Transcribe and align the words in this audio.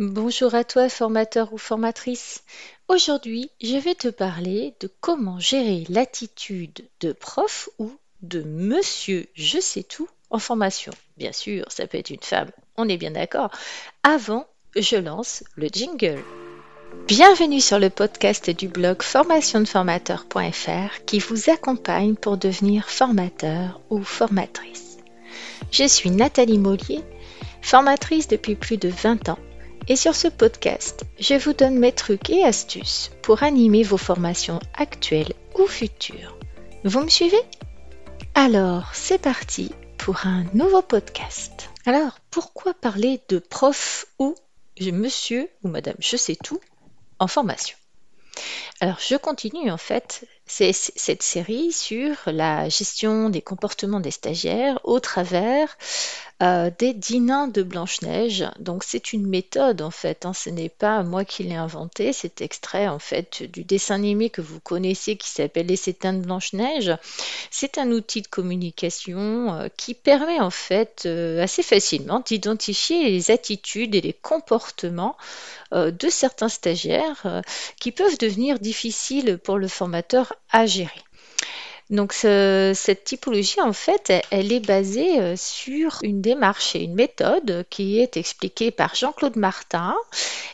Bonjour 0.00 0.54
à 0.54 0.64
toi, 0.64 0.88
formateur 0.88 1.52
ou 1.52 1.58
formatrice. 1.58 2.42
Aujourd'hui, 2.88 3.50
je 3.60 3.76
vais 3.76 3.94
te 3.94 4.08
parler 4.08 4.72
de 4.80 4.90
comment 5.02 5.38
gérer 5.38 5.84
l'attitude 5.90 6.88
de 7.00 7.12
prof 7.12 7.68
ou 7.78 7.92
de 8.22 8.42
monsieur 8.42 9.28
je 9.34 9.60
sais 9.60 9.82
tout 9.82 10.08
en 10.30 10.38
formation. 10.38 10.90
Bien 11.18 11.32
sûr, 11.32 11.66
ça 11.68 11.86
peut 11.86 11.98
être 11.98 12.08
une 12.08 12.22
femme, 12.22 12.50
on 12.78 12.88
est 12.88 12.96
bien 12.96 13.10
d'accord. 13.10 13.50
Avant, 14.02 14.46
je 14.74 14.96
lance 14.96 15.44
le 15.56 15.68
jingle. 15.70 16.24
Bienvenue 17.06 17.60
sur 17.60 17.78
le 17.78 17.90
podcast 17.90 18.48
du 18.48 18.68
blog 18.68 19.02
formationdeformateur.fr 19.02 21.04
qui 21.04 21.18
vous 21.18 21.50
accompagne 21.50 22.14
pour 22.14 22.38
devenir 22.38 22.88
formateur 22.88 23.82
ou 23.90 24.02
formatrice. 24.02 24.96
Je 25.70 25.86
suis 25.86 26.10
Nathalie 26.10 26.56
Mollier, 26.56 27.04
formatrice 27.60 28.28
depuis 28.28 28.54
plus 28.54 28.78
de 28.78 28.88
20 28.88 29.28
ans 29.28 29.38
et 29.90 29.96
sur 29.96 30.14
ce 30.14 30.28
podcast, 30.28 31.02
je 31.18 31.34
vous 31.34 31.52
donne 31.52 31.76
mes 31.76 31.90
trucs 31.90 32.30
et 32.30 32.44
astuces 32.44 33.10
pour 33.22 33.42
animer 33.42 33.82
vos 33.82 33.96
formations 33.96 34.60
actuelles 34.74 35.32
ou 35.58 35.66
futures. 35.66 36.38
Vous 36.84 37.00
me 37.00 37.08
suivez? 37.08 37.42
Alors, 38.36 38.94
c'est 38.94 39.20
parti 39.20 39.72
pour 39.98 40.26
un 40.26 40.44
nouveau 40.54 40.80
podcast. 40.80 41.70
Alors, 41.86 42.20
pourquoi 42.30 42.72
parler 42.72 43.20
de 43.30 43.40
prof 43.40 44.06
ou 44.20 44.36
monsieur 44.80 45.48
ou 45.64 45.68
madame 45.68 45.96
je 45.98 46.16
sais 46.16 46.36
tout 46.36 46.60
en 47.18 47.26
formation? 47.26 47.76
Alors, 48.78 49.00
je 49.00 49.16
continue 49.16 49.72
en 49.72 49.76
fait 49.76 50.24
cette 50.50 51.22
série 51.22 51.72
sur 51.72 52.16
la 52.26 52.68
gestion 52.68 53.30
des 53.30 53.40
comportements 53.40 54.00
des 54.00 54.10
stagiaires 54.10 54.80
au 54.84 54.98
travers 54.98 55.76
euh, 56.42 56.70
des 56.78 56.94
dînins 56.94 57.48
de 57.48 57.62
Blanche-Neige. 57.62 58.46
Donc 58.58 58.82
c'est 58.82 59.12
une 59.12 59.26
méthode 59.26 59.82
en 59.82 59.90
fait, 59.90 60.24
hein. 60.24 60.32
ce 60.32 60.48
n'est 60.48 60.70
pas 60.70 61.02
moi 61.02 61.26
qui 61.26 61.42
l'ai 61.44 61.54
inventé, 61.54 62.14
c'est 62.14 62.40
extrait 62.40 62.88
en 62.88 62.98
fait 62.98 63.42
du 63.42 63.62
dessin 63.62 63.96
animé 63.96 64.30
que 64.30 64.40
vous 64.40 64.58
connaissez 64.58 65.16
qui 65.16 65.28
s'appelle 65.28 65.66
Les 65.66 65.76
Sétins 65.76 66.14
de 66.14 66.24
Blanche-Neige. 66.24 66.96
C'est 67.50 67.76
un 67.76 67.90
outil 67.90 68.22
de 68.22 68.28
communication 68.28 69.52
euh, 69.52 69.68
qui 69.76 69.92
permet 69.92 70.40
en 70.40 70.48
fait 70.48 71.02
euh, 71.04 71.42
assez 71.42 71.62
facilement 71.62 72.20
d'identifier 72.20 73.10
les 73.10 73.30
attitudes 73.30 73.94
et 73.94 74.00
les 74.00 74.14
comportements 74.14 75.16
de 75.72 76.08
certains 76.08 76.48
stagiaires 76.48 77.42
qui 77.78 77.92
peuvent 77.92 78.18
devenir 78.18 78.58
difficiles 78.58 79.38
pour 79.38 79.56
le 79.56 79.68
formateur 79.68 80.32
à. 80.48 80.66
Donc 81.90 82.12
cette 82.12 83.02
typologie, 83.04 83.60
en 83.60 83.72
fait, 83.72 84.12
elle, 84.30 84.52
est 84.52 84.64
basée 84.64 85.20
euh, 85.20 85.34
sur 85.36 85.98
une 86.02 86.20
démarche 86.20 86.76
et 86.76 86.84
une 86.84 86.94
méthode 86.94 87.64
qui 87.68 87.98
est 87.98 88.16
expliquée 88.16 88.70
par 88.70 88.94
Jean-Claude 88.94 89.34
Martin 89.34 89.96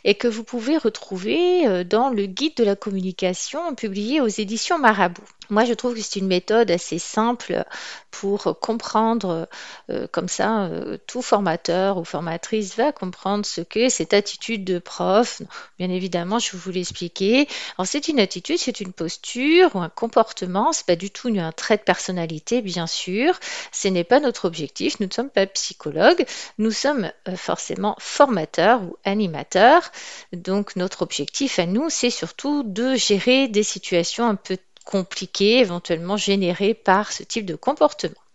et 0.05 0.15
que 0.15 0.29
vous 0.29 0.45
pouvez 0.45 0.79
retrouver 0.79 1.67
euh, 1.67 1.85
dans 1.85 2.09
le 2.09 2.25
guide 2.25 2.57
de 2.57 2.65
la 2.65 2.75
communication 2.75 3.75
publié 3.75 4.23
aux 4.23 4.29
éditions 4.29 4.79
Marabout. 4.79 5.23
Moi, 5.51 5.65
je 5.65 5.75
trouve 5.75 5.95
que 5.95 6.01
c'est 6.01 6.19
une 6.19 6.27
méthode 6.27 6.71
assez 6.71 6.99
simple 6.99 7.65
pour 8.11 8.59
comprendre, 8.61 9.47
euh, 9.91 10.09
comme 10.11 10.27
ça, 10.27 10.69
tout 11.07 11.23
formateur 11.23 11.99
ou 11.99 12.05
formatrice 12.05 12.77
va 12.77 12.91
comprendre 12.91 13.47
ce 13.47 13.61
qu'est 13.61 13.91
cette 13.91 14.13
attitude 14.13 14.65
de 14.65 14.81
prof. 14.81 15.43
Bien 15.79 15.91
évidemment, 15.91 16.41
je 16.41 16.57
vous 16.57 16.71
l'expliquer. 16.73 17.47
Alors, 17.79 17.87
c'est 17.87 18.09
une 18.09 18.19
attitude, 18.19 18.59
c'est 18.59 18.81
une 18.81 18.93
posture 18.93 19.77
ou 19.77 19.79
un 19.79 19.89
comportement. 19.89 20.73
C'est 20.73 20.87
pas 20.87 20.97
du 20.97 21.13
tout 21.13 21.26
un 21.39 21.53
trait 21.53 21.77
de 21.77 21.83
personnalité, 21.83 22.63
bien 22.63 22.87
sûr. 22.87 23.39
Ce 23.73 23.89
n'est 23.89 24.05
pas 24.05 24.21
notre 24.21 24.47
objectif. 24.47 25.01
Nous 25.01 25.07
ne 25.07 25.13
sommes 25.13 25.31
pas 25.31 25.47
psychologues. 25.47 26.25
Nous 26.59 26.71
sommes 26.71 27.11
euh, 27.29 27.37
forcément 27.37 27.97
formateurs 27.99 28.83
ou 28.83 28.97
animateurs. 29.05 29.91
Donc, 30.33 30.77
notre 30.77 31.03
objectif 31.03 31.59
à 31.59 31.67
nous, 31.67 31.91
c'est 31.91 32.11
surtout 32.11 32.63
de 32.63 32.95
gérer 32.95 33.49
des 33.49 33.63
situations 33.63 34.27
un 34.27 34.37
peu 34.37 34.59
compliqués 34.85 35.59
éventuellement 35.59 36.17
générés 36.17 36.75
par 36.75 37.13
ce 37.13 37.23
type 37.23 37.45
de 37.45 37.57
comportement. 37.57 38.26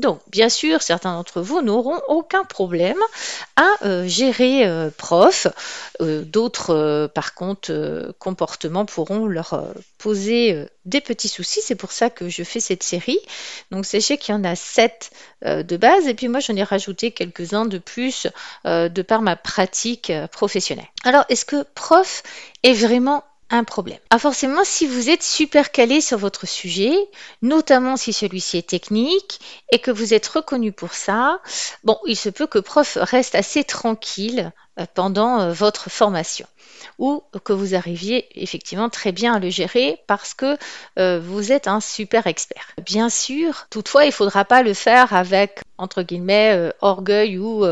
Donc, 0.00 0.20
bien 0.28 0.48
sûr, 0.48 0.80
certains 0.80 1.12
d'entre 1.12 1.42
vous 1.42 1.60
n'auront 1.60 2.00
aucun 2.08 2.44
problème 2.44 2.98
à 3.56 3.68
euh, 3.84 4.08
gérer 4.08 4.66
euh, 4.66 4.90
prof. 4.96 5.46
Euh, 6.00 6.22
d'autres, 6.22 7.10
par 7.14 7.34
contre, 7.34 8.14
comportements 8.18 8.86
pourront 8.86 9.26
leur 9.26 9.62
poser 9.98 10.66
des 10.86 11.02
petits 11.02 11.28
soucis. 11.28 11.60
C'est 11.62 11.74
pour 11.74 11.92
ça 11.92 12.08
que 12.08 12.30
je 12.30 12.42
fais 12.42 12.60
cette 12.60 12.82
série. 12.82 13.20
Donc, 13.70 13.84
sachez 13.84 14.16
qu'il 14.16 14.34
y 14.34 14.38
en 14.38 14.44
a 14.44 14.56
sept 14.56 15.10
de 15.44 15.76
base. 15.76 16.08
Et 16.08 16.14
puis, 16.14 16.28
moi, 16.28 16.40
j'en 16.40 16.56
ai 16.56 16.62
rajouté 16.62 17.10
quelques-uns 17.12 17.66
de 17.66 17.78
plus 17.78 18.26
de 18.64 19.02
par 19.02 19.20
ma 19.20 19.36
pratique 19.36 20.12
professionnelle. 20.32 20.88
Alors, 21.04 21.24
est-ce 21.28 21.44
que 21.44 21.64
prof 21.74 22.22
est 22.62 22.72
vraiment 22.72 23.22
un 23.50 23.64
problème. 23.64 23.98
Ah 24.10 24.18
forcément, 24.18 24.64
si 24.64 24.86
vous 24.86 25.10
êtes 25.10 25.22
super 25.22 25.72
calé 25.72 26.00
sur 26.00 26.18
votre 26.18 26.46
sujet, 26.46 26.92
notamment 27.42 27.96
si 27.96 28.12
celui-ci 28.12 28.58
est 28.58 28.68
technique 28.68 29.40
et 29.72 29.80
que 29.80 29.90
vous 29.90 30.14
êtes 30.14 30.26
reconnu 30.26 30.72
pour 30.72 30.94
ça, 30.94 31.40
bon, 31.84 31.98
il 32.06 32.16
se 32.16 32.28
peut 32.28 32.46
que 32.46 32.60
prof 32.60 32.96
reste 33.00 33.34
assez 33.34 33.64
tranquille 33.64 34.52
euh, 34.78 34.86
pendant 34.94 35.40
euh, 35.40 35.52
votre 35.52 35.90
formation 35.90 36.46
ou 36.98 37.22
que 37.44 37.52
vous 37.52 37.74
arriviez 37.74 38.26
effectivement 38.40 38.88
très 38.88 39.12
bien 39.12 39.34
à 39.34 39.38
le 39.38 39.50
gérer 39.50 40.02
parce 40.06 40.32
que 40.32 40.56
euh, 40.98 41.20
vous 41.22 41.50
êtes 41.50 41.66
un 41.66 41.80
super 41.80 42.26
expert. 42.26 42.72
Bien 42.84 43.08
sûr, 43.10 43.66
toutefois, 43.70 44.04
il 44.04 44.08
ne 44.08 44.12
faudra 44.12 44.44
pas 44.44 44.62
le 44.62 44.74
faire 44.74 45.12
avec, 45.12 45.60
entre 45.76 46.02
guillemets, 46.02 46.70
orgueil 46.80 47.38
ou 47.38 47.64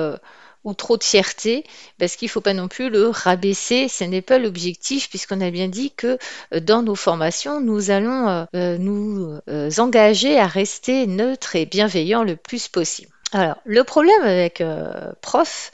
ou 0.69 0.75
trop 0.75 0.97
de 0.97 1.05
fierté, 1.05 1.65
parce 1.99 2.17
qu'il 2.17 2.27
ne 2.27 2.31
faut 2.31 2.41
pas 2.41 2.55
non 2.55 2.69
plus 2.69 2.91
le 2.91 3.09
rabaisser, 3.09 3.89
ce 3.89 4.05
n'est 4.05 4.23
pas 4.23 4.39
l'objectif, 4.39 5.09
puisqu'on 5.09 5.41
a 5.41 5.51
bien 5.51 5.69
dit 5.69 5.91
que 5.91 6.19
euh, 6.55 6.61
dans 6.61 6.83
nos 6.83 6.95
formations, 6.95 7.61
nous 7.61 7.91
allons 7.91 8.29
euh, 8.29 8.45
euh, 8.55 8.79
nous 8.79 9.39
engager 9.79 10.39
à 10.39 10.47
rester 10.47 11.07
neutres 11.07 11.57
et 11.57 11.67
bienveillants 11.67 12.23
le 12.23 12.37
plus 12.37 12.69
possible. 12.69 13.11
Alors, 13.33 13.57
le 13.67 13.85
problème 13.85 14.23
avec 14.23 14.63
euh, 14.63 15.13
prof, 15.21 15.71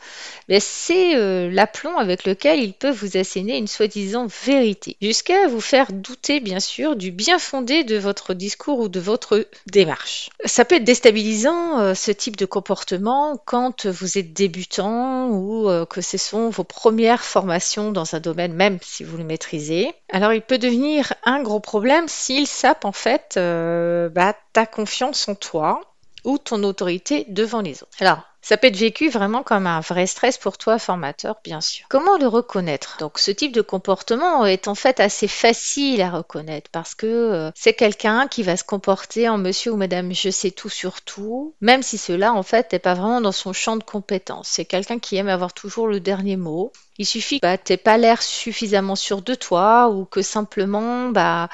ben, 0.48 0.58
c'est 0.60 1.14
euh, 1.14 1.48
l'aplomb 1.52 1.96
avec 1.98 2.24
lequel 2.24 2.58
il 2.58 2.72
peut 2.72 2.90
vous 2.90 3.16
asséner 3.16 3.56
une 3.56 3.68
soi-disant 3.68 4.26
vérité, 4.44 4.96
jusqu'à 5.00 5.46
vous 5.46 5.60
faire 5.60 5.92
douter, 5.92 6.40
bien 6.40 6.58
sûr, 6.58 6.96
du 6.96 7.12
bien 7.12 7.38
fondé 7.38 7.84
de 7.84 7.96
votre 7.96 8.34
discours 8.34 8.80
ou 8.80 8.88
de 8.88 8.98
votre 8.98 9.46
démarche. 9.66 10.30
Ça 10.44 10.64
peut 10.64 10.76
être 10.76 10.84
déstabilisant, 10.84 11.78
euh, 11.78 11.94
ce 11.94 12.10
type 12.10 12.36
de 12.36 12.44
comportement, 12.44 13.40
quand 13.44 13.86
vous 13.86 14.18
êtes 14.18 14.32
débutant 14.32 15.28
ou 15.28 15.68
que 15.86 16.00
ce 16.00 16.18
sont 16.18 16.50
vos 16.50 16.64
premières 16.64 17.22
formations 17.22 17.92
dans 17.92 18.16
un 18.16 18.20
domaine, 18.20 18.52
même 18.52 18.78
si 18.82 19.04
vous 19.04 19.16
le 19.16 19.24
maîtrisez. 19.24 19.92
Alors, 20.10 20.32
il 20.32 20.42
peut 20.42 20.58
devenir 20.58 21.12
un 21.24 21.42
gros 21.42 21.60
problème 21.60 22.08
s'il 22.08 22.48
sape, 22.48 22.84
en 22.84 22.92
fait, 22.92 23.34
bah, 23.36 24.34
ta 24.52 24.66
confiance 24.66 25.28
en 25.28 25.34
toi 25.34 25.93
ou 26.24 26.38
ton 26.38 26.62
autorité 26.62 27.26
devant 27.28 27.60
les 27.60 27.82
autres. 27.82 27.96
Alors, 28.00 28.22
ça 28.44 28.58
peut 28.58 28.66
être 28.66 28.76
vécu 28.76 29.08
vraiment 29.08 29.42
comme 29.42 29.66
un 29.66 29.80
vrai 29.80 30.06
stress 30.06 30.36
pour 30.36 30.58
toi, 30.58 30.78
formateur, 30.78 31.36
bien 31.42 31.62
sûr. 31.62 31.86
Comment 31.88 32.18
le 32.18 32.26
reconnaître? 32.26 32.98
Donc, 33.00 33.18
ce 33.18 33.30
type 33.30 33.52
de 33.52 33.62
comportement 33.62 34.44
est 34.44 34.68
en 34.68 34.74
fait 34.74 35.00
assez 35.00 35.28
facile 35.28 36.02
à 36.02 36.10
reconnaître 36.10 36.70
parce 36.70 36.94
que 36.94 37.06
euh, 37.06 37.50
c'est 37.54 37.72
quelqu'un 37.72 38.28
qui 38.28 38.42
va 38.42 38.58
se 38.58 38.64
comporter 38.64 39.30
en 39.30 39.38
monsieur 39.38 39.72
ou 39.72 39.76
madame 39.76 40.12
je 40.12 40.28
sais 40.28 40.50
tout 40.50 40.68
sur 40.68 41.00
tout, 41.00 41.54
même 41.62 41.82
si 41.82 41.96
cela 41.96 42.34
en 42.34 42.42
fait 42.42 42.70
n'est 42.72 42.78
pas 42.78 42.92
vraiment 42.92 43.22
dans 43.22 43.32
son 43.32 43.54
champ 43.54 43.76
de 43.76 43.84
compétence. 43.84 44.48
C'est 44.48 44.66
quelqu'un 44.66 44.98
qui 44.98 45.16
aime 45.16 45.28
avoir 45.28 45.54
toujours 45.54 45.88
le 45.88 46.00
dernier 46.00 46.36
mot. 46.36 46.70
Il 46.98 47.06
suffit 47.06 47.40
que 47.40 47.46
bah, 47.46 47.56
tu 47.56 47.78
pas 47.78 47.96
l'air 47.96 48.20
suffisamment 48.20 48.94
sûr 48.94 49.22
de 49.22 49.34
toi 49.34 49.88
ou 49.88 50.04
que 50.04 50.20
simplement, 50.20 51.08
bah, 51.08 51.48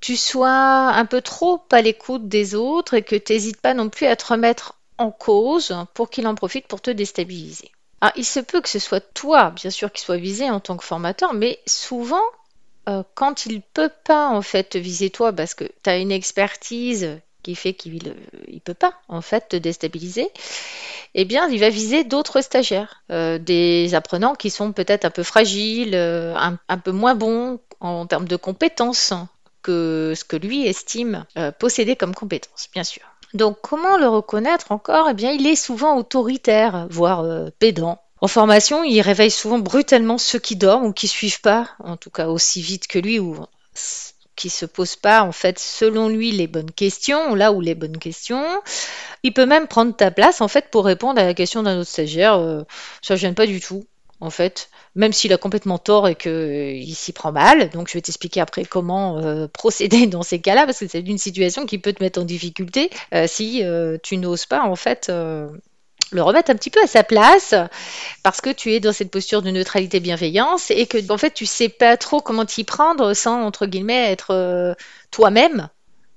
tu 0.00 0.16
sois 0.16 0.48
un 0.48 1.04
peu 1.04 1.20
trop 1.20 1.62
à 1.70 1.82
l'écoute 1.82 2.28
des 2.28 2.54
autres 2.54 2.94
et 2.94 3.02
que 3.02 3.16
tu 3.16 3.32
n'hésites 3.32 3.60
pas 3.60 3.74
non 3.74 3.88
plus 3.88 4.06
à 4.06 4.16
te 4.16 4.26
remettre 4.26 4.74
en 4.98 5.10
cause 5.10 5.74
pour 5.94 6.10
qu'il 6.10 6.26
en 6.26 6.34
profite 6.34 6.66
pour 6.66 6.80
te 6.80 6.90
déstabiliser. 6.90 7.70
Alors, 8.00 8.12
il 8.16 8.24
se 8.24 8.40
peut 8.40 8.60
que 8.60 8.68
ce 8.68 8.78
soit 8.78 9.00
toi, 9.00 9.50
bien 9.50 9.70
sûr, 9.70 9.92
qui 9.92 10.02
soit 10.02 10.16
visé 10.16 10.48
en 10.48 10.60
tant 10.60 10.76
que 10.76 10.84
formateur, 10.84 11.34
mais 11.34 11.58
souvent, 11.66 12.22
euh, 12.88 13.02
quand 13.14 13.46
il 13.46 13.60
peut 13.60 13.90
pas 14.04 14.28
en 14.28 14.42
fait 14.42 14.76
viser 14.76 15.10
toi 15.10 15.32
parce 15.32 15.54
que 15.54 15.64
tu 15.64 15.90
as 15.90 15.98
une 15.98 16.12
expertise 16.12 17.20
qui 17.42 17.54
fait 17.54 17.74
qu'il 17.74 17.94
ne 17.94 18.58
peut 18.58 18.74
pas 18.74 18.94
en 19.08 19.20
fait 19.20 19.48
te 19.48 19.56
déstabiliser, 19.56 20.30
eh 21.14 21.24
bien 21.24 21.48
il 21.48 21.60
va 21.60 21.70
viser 21.70 22.04
d'autres 22.04 22.40
stagiaires, 22.40 23.02
euh, 23.10 23.38
des 23.38 23.94
apprenants 23.94 24.34
qui 24.34 24.50
sont 24.50 24.72
peut-être 24.72 25.04
un 25.04 25.10
peu 25.10 25.22
fragiles, 25.22 25.94
euh, 25.94 26.34
un, 26.36 26.78
peu 26.78 26.92
moins 26.92 27.14
bons 27.14 27.60
en 27.80 28.06
termes 28.06 28.28
de 28.28 28.36
compétences, 28.36 29.12
que 29.62 30.14
ce 30.16 30.24
que 30.24 30.36
lui 30.36 30.66
estime 30.66 31.24
euh, 31.36 31.52
posséder 31.52 31.96
comme 31.96 32.14
compétence, 32.14 32.68
bien 32.72 32.84
sûr. 32.84 33.02
Donc 33.34 33.58
comment 33.62 33.96
le 33.96 34.08
reconnaître 34.08 34.72
encore? 34.72 35.08
Eh 35.10 35.14
bien, 35.14 35.30
il 35.30 35.46
est 35.46 35.56
souvent 35.56 35.96
autoritaire, 35.96 36.86
voire 36.90 37.20
euh, 37.20 37.48
pédant. 37.58 38.00
En 38.20 38.28
formation, 38.28 38.84
il 38.84 39.00
réveille 39.00 39.30
souvent 39.30 39.58
brutalement 39.58 40.18
ceux 40.18 40.38
qui 40.38 40.56
dorment 40.56 40.86
ou 40.86 40.92
qui 40.92 41.08
suivent 41.08 41.40
pas, 41.40 41.70
en 41.82 41.96
tout 41.96 42.10
cas 42.10 42.28
aussi 42.28 42.60
vite 42.60 42.86
que 42.86 42.98
lui, 42.98 43.18
ou 43.18 43.36
qui 44.36 44.48
se 44.50 44.64
posent 44.64 44.96
pas 44.96 45.22
en 45.22 45.32
fait 45.32 45.58
selon 45.58 46.08
lui 46.08 46.32
les 46.32 46.46
bonnes 46.46 46.70
questions, 46.70 47.34
là 47.34 47.52
où 47.52 47.60
les 47.60 47.74
bonnes 47.74 47.98
questions. 47.98 48.44
Il 49.22 49.32
peut 49.32 49.46
même 49.46 49.68
prendre 49.68 49.94
ta 49.94 50.10
place 50.10 50.40
en 50.40 50.48
fait 50.48 50.70
pour 50.70 50.84
répondre 50.84 51.20
à 51.20 51.24
la 51.24 51.34
question 51.34 51.62
d'un 51.62 51.78
autre 51.78 51.90
stagiaire. 51.90 52.34
Euh, 52.34 52.62
ça 53.02 53.14
ne 53.14 53.18
gêne 53.18 53.34
pas 53.34 53.46
du 53.46 53.60
tout. 53.60 53.84
En 54.20 54.30
fait, 54.30 54.70
même 54.94 55.12
s'il 55.12 55.32
a 55.32 55.38
complètement 55.38 55.78
tort 55.78 56.08
et 56.08 56.14
qu'il 56.14 56.94
s'y 56.94 57.12
prend 57.12 57.32
mal. 57.32 57.70
Donc, 57.70 57.88
je 57.88 57.94
vais 57.94 58.00
t'expliquer 58.00 58.40
après 58.40 58.64
comment 58.64 59.46
procéder 59.52 60.06
dans 60.06 60.22
ces 60.22 60.40
cas-là, 60.40 60.66
parce 60.66 60.80
que 60.80 60.88
c'est 60.88 61.00
une 61.00 61.18
situation 61.18 61.66
qui 61.66 61.78
peut 61.78 61.92
te 61.92 62.02
mettre 62.02 62.20
en 62.20 62.24
difficulté 62.24 62.90
si 63.26 63.62
tu 64.02 64.16
n'oses 64.16 64.46
pas, 64.46 64.62
en 64.62 64.76
fait, 64.76 65.10
le 66.12 66.22
remettre 66.22 66.50
un 66.50 66.54
petit 66.54 66.70
peu 66.70 66.82
à 66.82 66.86
sa 66.86 67.04
place 67.04 67.54
parce 68.22 68.40
que 68.40 68.50
tu 68.50 68.72
es 68.72 68.80
dans 68.80 68.92
cette 68.92 69.10
posture 69.10 69.42
de 69.42 69.50
neutralité 69.50 70.00
bienveillance 70.00 70.70
et 70.70 70.86
que 70.86 71.12
en 71.12 71.18
fait 71.18 71.32
tu 71.32 71.46
sais 71.46 71.68
pas 71.68 71.96
trop 71.96 72.20
comment 72.20 72.44
t'y 72.44 72.64
prendre 72.64 73.14
sans 73.14 73.42
entre 73.42 73.66
guillemets 73.66 74.10
être 74.10 74.32
euh, 74.32 74.74
toi-même 75.10 75.68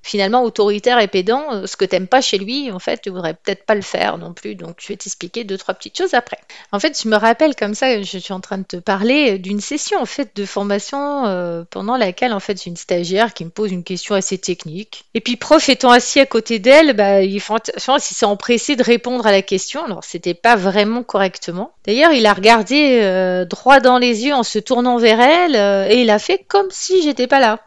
finalement 0.03 0.43
autoritaire 0.43 0.99
et 0.99 1.07
pédant, 1.07 1.45
euh, 1.51 1.65
ce 1.65 1.77
que 1.77 1.85
t'aimes 1.85 2.07
pas 2.07 2.21
chez 2.21 2.37
lui, 2.37 2.69
en 2.71 2.79
fait, 2.79 3.01
tu 3.01 3.09
voudrais 3.09 3.33
peut-être 3.33 3.65
pas 3.65 3.73
le 3.73 3.81
faire 3.81 4.17
non 4.17 4.33
plus. 4.33 4.53
Donc, 4.53 4.75
je 4.79 4.89
vais 4.89 4.97
t'expliquer 4.97 5.45
deux, 5.45 5.57
trois 5.57 5.73
petites 5.73 5.97
choses 5.97 6.13
après. 6.13 6.37
En 6.73 6.79
fait, 6.79 7.01
je 7.01 7.07
me 7.07 7.15
rappelle 7.15 7.55
comme 7.55 7.73
ça, 7.73 8.01
je 8.01 8.17
suis 8.17 8.33
en 8.33 8.41
train 8.41 8.57
de 8.57 8.63
te 8.63 8.75
parler 8.75 9.39
d'une 9.39 9.61
session, 9.61 9.99
en 9.99 10.05
fait, 10.05 10.35
de 10.35 10.45
formation 10.45 11.25
euh, 11.25 11.63
pendant 11.69 11.95
laquelle, 11.95 12.33
en 12.33 12.41
fait, 12.41 12.61
j'ai 12.61 12.69
une 12.69 12.75
stagiaire 12.75 13.33
qui 13.33 13.45
me 13.45 13.49
pose 13.49 13.71
une 13.71 13.85
question 13.85 14.13
assez 14.13 14.37
technique. 14.37 15.05
Et 15.13 15.21
puis, 15.21 15.37
prof 15.37 15.67
étant 15.69 15.91
assis 15.91 16.19
à 16.19 16.25
côté 16.25 16.59
d'elle, 16.59 16.93
bah, 16.93 17.21
il 17.21 17.39
faut, 17.39 17.55
si 17.99 18.13
s'est 18.13 18.25
empressé 18.25 18.75
de 18.75 18.83
répondre 18.83 19.25
à 19.25 19.31
la 19.31 19.41
question. 19.41 19.85
Alors, 19.85 20.03
c'était 20.03 20.33
pas 20.33 20.57
vraiment 20.57 21.03
correctement. 21.03 21.71
D'ailleurs, 21.85 22.11
il 22.11 22.25
a 22.25 22.33
regardé 22.33 22.99
euh, 23.01 23.45
droit 23.45 23.79
dans 23.79 23.97
les 23.97 24.25
yeux 24.25 24.33
en 24.33 24.43
se 24.43 24.59
tournant 24.59 24.97
vers 24.97 25.21
elle 25.21 25.55
et 25.89 26.01
il 26.01 26.09
a 26.09 26.19
fait 26.19 26.43
comme 26.45 26.67
si 26.71 27.01
j'étais 27.01 27.27
pas 27.27 27.39
là. 27.39 27.59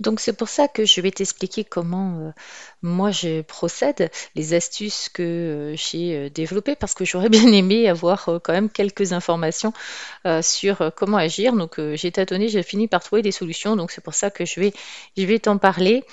Donc 0.00 0.18
c'est 0.18 0.32
pour 0.32 0.48
ça 0.48 0.66
que 0.66 0.86
je 0.86 1.00
vais 1.02 1.10
t'expliquer 1.10 1.62
comment 1.62 2.18
euh, 2.18 2.30
moi 2.82 3.10
je 3.10 3.42
procède, 3.42 4.10
les 4.34 4.54
astuces 4.54 5.10
que 5.10 5.22
euh, 5.22 5.76
j'ai 5.76 6.16
euh, 6.16 6.30
développées, 6.30 6.74
parce 6.74 6.94
que 6.94 7.04
j'aurais 7.04 7.28
bien 7.38 7.46
aimé 7.52 7.88
avoir 7.88 8.24
quand 8.42 8.52
même 8.52 8.70
quelques 8.70 9.12
informations 9.12 9.72
sur 10.42 10.92
comment 10.96 11.18
agir. 11.18 11.52
Donc 11.54 11.80
j'ai 11.94 12.10
tâtonné, 12.10 12.48
j'ai 12.48 12.62
fini 12.62 12.88
par 12.88 13.02
trouver 13.02 13.22
des 13.22 13.32
solutions, 13.32 13.76
donc 13.76 13.90
c'est 13.90 14.02
pour 14.02 14.14
ça 14.14 14.30
que 14.30 14.44
je 14.44 14.60
vais, 14.60 14.72
je 15.16 15.24
vais 15.24 15.38
t'en 15.38 15.58
parler 15.58 16.04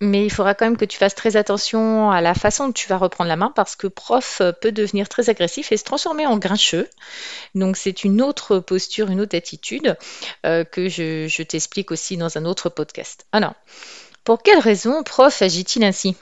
mais 0.00 0.24
il 0.24 0.30
faudra 0.30 0.54
quand 0.54 0.66
même 0.66 0.76
que 0.76 0.84
tu 0.84 0.98
fasses 0.98 1.14
très 1.14 1.36
attention 1.36 2.10
à 2.10 2.20
la 2.20 2.34
façon 2.34 2.66
dont 2.68 2.72
tu 2.72 2.88
vas 2.88 2.98
reprendre 2.98 3.28
la 3.28 3.36
main 3.36 3.52
parce 3.54 3.76
que 3.76 3.86
prof 3.86 4.42
peut 4.60 4.72
devenir 4.72 5.08
très 5.08 5.30
agressif 5.30 5.72
et 5.72 5.76
se 5.76 5.84
transformer 5.84 6.26
en 6.26 6.38
grincheux. 6.38 6.88
Donc 7.54 7.76
c'est 7.76 8.04
une 8.04 8.22
autre 8.22 8.58
posture, 8.58 9.10
une 9.10 9.20
autre 9.20 9.36
attitude 9.36 9.96
euh, 10.46 10.64
que 10.64 10.88
je, 10.88 11.26
je 11.28 11.42
t'explique 11.42 11.90
aussi 11.90 12.16
dans 12.16 12.38
un 12.38 12.44
autre 12.44 12.68
podcast. 12.68 13.26
Alors, 13.32 13.54
pour 14.24 14.42
quelle 14.42 14.58
raison 14.58 15.02
prof 15.02 15.42
agit-il 15.42 15.82
ainsi? 15.82 16.16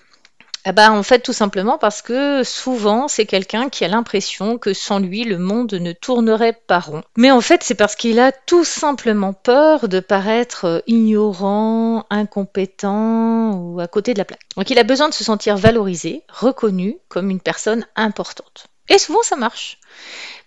Ah 0.68 0.72
bah, 0.72 0.90
en 0.90 1.04
fait, 1.04 1.20
tout 1.20 1.32
simplement 1.32 1.78
parce 1.78 2.02
que 2.02 2.42
souvent, 2.42 3.06
c'est 3.06 3.24
quelqu'un 3.24 3.68
qui 3.68 3.84
a 3.84 3.88
l'impression 3.88 4.58
que 4.58 4.74
sans 4.74 4.98
lui, 4.98 5.22
le 5.22 5.38
monde 5.38 5.72
ne 5.74 5.92
tournerait 5.92 6.60
pas 6.66 6.80
rond. 6.80 7.04
Mais 7.16 7.30
en 7.30 7.40
fait, 7.40 7.62
c'est 7.62 7.76
parce 7.76 7.94
qu'il 7.94 8.18
a 8.18 8.32
tout 8.32 8.64
simplement 8.64 9.32
peur 9.32 9.86
de 9.86 10.00
paraître 10.00 10.82
ignorant, 10.88 12.04
incompétent 12.10 13.52
ou 13.52 13.78
à 13.78 13.86
côté 13.86 14.12
de 14.12 14.18
la 14.18 14.24
plaque. 14.24 14.40
Donc 14.56 14.68
il 14.70 14.80
a 14.80 14.82
besoin 14.82 15.08
de 15.08 15.14
se 15.14 15.22
sentir 15.22 15.56
valorisé, 15.56 16.24
reconnu 16.28 16.98
comme 17.08 17.30
une 17.30 17.38
personne 17.38 17.86
importante. 17.94 18.66
Et 18.88 18.98
souvent, 18.98 19.22
ça 19.22 19.36
marche. 19.36 19.78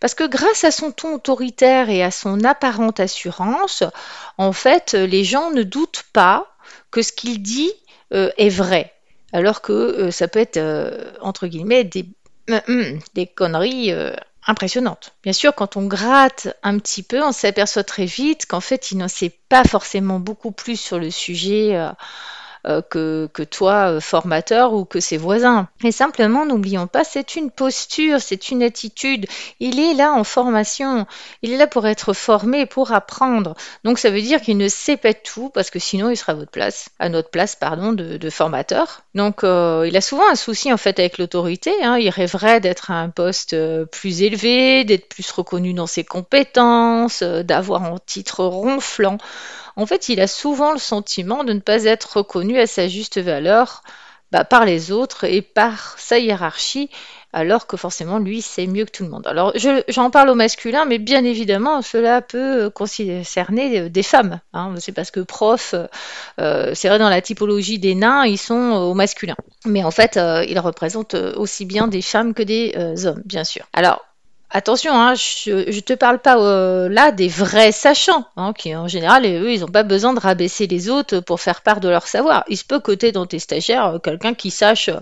Parce 0.01 0.16
que 0.16 0.27
grâce 0.27 0.66
à 0.66 0.71
son 0.71 0.92
ton 0.92 1.13
autoritaire 1.13 1.89
et 1.89 2.04
à 2.04 2.12
son 2.12 2.44
apparente 2.44 3.00
assurance, 3.00 3.83
en 4.38 4.51
fait, 4.51 4.95
les 4.95 5.24
gens 5.24 5.51
ne 5.51 5.63
doutent 5.63 6.04
pas 6.12 6.54
que 6.92 7.01
ce 7.01 7.13
qu'il 7.13 7.42
dit 7.42 7.71
euh, 8.12 8.31
est 8.38 8.50
vrai 8.50 8.94
alors 9.34 9.62
que 9.62 9.74
euh, 9.74 10.12
ça 10.12 10.28
peut 10.28 10.40
être, 10.40 10.58
euh, 10.58 11.12
entre 11.22 11.48
guillemets, 11.48 11.84
des, 11.84 12.06
euh, 12.50 12.60
hum, 12.68 13.00
des 13.14 13.28
conneries 13.28 13.94
impressionnantes. 14.48 15.14
Bien 15.24 15.34
sûr, 15.34 15.54
quand 15.54 15.78
on 15.78 15.86
gratte 15.86 16.48
un 16.64 16.80
petit 16.80 17.04
peu, 17.04 17.24
on 17.24 17.31
s'aperçoit 17.31 17.84
très 17.84 18.06
vite 18.06 18.46
qu'en 18.48 18.62
fait, 18.62 18.92
il 18.92 18.98
n'en 18.98 19.08
sait 19.08 19.38
pas 19.50 19.64
forcément 19.64 20.20
beaucoup 20.20 20.52
plus 20.52 20.80
sur 20.80 20.98
le 21.00 21.12
sujet 21.12 21.76
euh, 21.76 21.92
que, 22.89 23.29
que, 23.33 23.44
toi, 23.44 23.91
euh, 23.91 24.00
formateur, 24.00 24.73
ou 24.73 24.85
que 24.85 25.00
ses 25.00 25.17
voisins. 25.17 25.67
Et 25.83 25.91
simplement, 25.91 26.45
n'oublions 26.45 26.88
pas, 26.88 27.03
c'est 27.03 27.35
une 27.35 27.51
posture, 27.51 28.19
c'est 28.19 28.50
une 28.50 28.63
attitude. 28.63 29.27
Il 29.59 29.79
est 29.79 29.94
là 29.94 30.11
en 30.13 30.23
formation. 30.23 31.06
Il 31.41 31.51
est 31.51 31.57
là 31.57 31.67
pour 31.67 31.88
être 31.88 32.13
formé, 32.13 32.65
pour 32.65 32.91
apprendre. 32.91 33.56
Donc, 33.83 34.00
ça 34.00 34.09
veut 34.09 34.21
dire 34.21 34.41
qu'il 34.41 34.57
ne 34.57 34.67
sait 34.67 34.97
pas 34.97 35.13
tout, 35.13 35.50
parce 35.50 35.69
que 35.69 35.79
sinon, 35.79 36.09
il 36.09 36.17
sera 36.17 36.33
à 36.33 36.35
votre 36.35 36.51
place, 36.51 36.89
à 37.00 37.09
notre 37.09 37.29
place, 37.29 37.56
pardon, 37.56 37.94
de, 37.94 38.17
de 38.17 38.29
formateur. 38.29 39.01
Donc, 39.15 39.44
euh, 39.44 39.85
il 39.88 39.95
a 39.95 40.01
souvent 40.01 40.29
un 40.29 40.35
souci, 40.35 40.71
en 40.73 40.77
fait, 40.77 41.00
avec 41.00 41.17
l'autorité. 41.17 41.71
Hein. 41.83 41.97
Il 41.97 42.09
rêverait 42.09 42.59
d'être 42.59 42.91
à 42.91 42.95
un 42.95 43.09
poste 43.09 43.56
plus 43.85 44.21
élevé, 44.21 44.83
d'être 44.83 45.07
plus 45.07 45.29
reconnu 45.31 45.73
dans 45.73 45.88
ses 45.88 46.03
compétences, 46.03 47.23
d'avoir 47.23 47.83
un 47.83 47.95
titre 48.06 48.44
ronflant 48.44 49.17
en 49.80 49.86
fait, 49.86 50.10
il 50.10 50.20
a 50.20 50.28
souvent 50.28 50.74
le 50.74 50.78
sentiment 50.78 51.44
de 51.44 51.54
ne 51.54 51.60
pas 51.60 51.86
être 51.86 52.18
reconnu 52.18 52.60
à 52.60 52.68
sa 52.68 52.88
juste 52.88 53.18
valeur 53.20 53.84
bah, 54.31 54.44
par 54.44 54.66
les 54.66 54.92
autres 54.92 55.24
et 55.24 55.42
par 55.42 55.98
sa 55.98 56.20
hiérarchie, 56.20 56.90
alors 57.31 57.66
que 57.66 57.78
forcément, 57.78 58.20
lui, 58.20 58.42
c'est 58.42 58.68
mieux 58.68 58.86
que 58.86 58.92
tout 58.92 59.04
le 59.04 59.10
monde. 59.10 59.26
Alors, 59.26 59.54
j'en 59.88 60.10
parle 60.10 60.30
au 60.30 60.36
masculin, 60.36 60.86
mais 60.86 60.98
bien 60.98 61.24
évidemment, 61.24 61.81
cela 61.81 62.22
peut 62.22 62.70
concerner 62.70 63.90
des 63.90 64.04
femmes. 64.04 64.42
Hein. 64.54 64.74
C'est 64.80 64.92
parce 64.92 65.12
que 65.12 65.22
prof, 65.22 65.76
euh, 66.40 66.72
c'est 66.76 66.90
vrai, 66.90 67.00
dans 67.00 67.10
la 67.10 67.22
typologie 67.22 67.80
des 67.80 67.96
nains, 67.96 68.26
ils 68.26 68.38
sont 68.38 68.56
au 68.56 68.94
masculin. 68.94 69.36
Mais 69.66 69.84
en 69.84 69.92
fait, 69.92 70.18
euh, 70.18 70.44
ils 70.48 70.60
représentent 70.60 71.16
aussi 71.16 71.66
bien 71.66 71.88
des 71.88 72.02
femmes 72.02 72.34
que 72.34 72.44
des 72.44 72.74
euh, 72.76 73.06
hommes, 73.06 73.22
bien 73.26 73.44
sûr. 73.44 73.66
Alors, 73.74 74.04
Attention, 74.51 75.00
hein, 75.00 75.13
je 75.13 75.51
ne 75.51 75.80
te 75.80 75.94
parle 75.94 76.18
pas 76.18 76.40
euh, 76.40 76.90
là 76.90 77.12
des 77.12 77.28
vrais 77.28 77.72
sachants, 77.72 78.25
hein, 78.36 78.51
qui 78.51 78.75
en 78.75 78.88
général, 78.88 79.24
eux, 79.24 79.54
ils 79.54 79.60
n'ont 79.60 79.68
pas 79.68 79.84
besoin 79.84 80.12
de 80.12 80.19
rabaisser 80.19 80.66
les 80.66 80.90
autres 80.90 81.19
pour 81.19 81.40
faire 81.40 81.62
part 81.62 81.80
de 81.80 81.88
leur 81.88 82.07
savoir. 82.07 82.46
Il 82.48 82.57
se 82.57 82.66
peut 82.66 82.80
côté 82.80 83.12
dans 83.12 83.28
tes 83.28 83.38
stagiaires 83.38 83.86
euh, 83.86 84.00
quelqu'un 84.00 84.34
qui 84.34 84.50
sache 84.50 84.90
euh, 84.90 84.98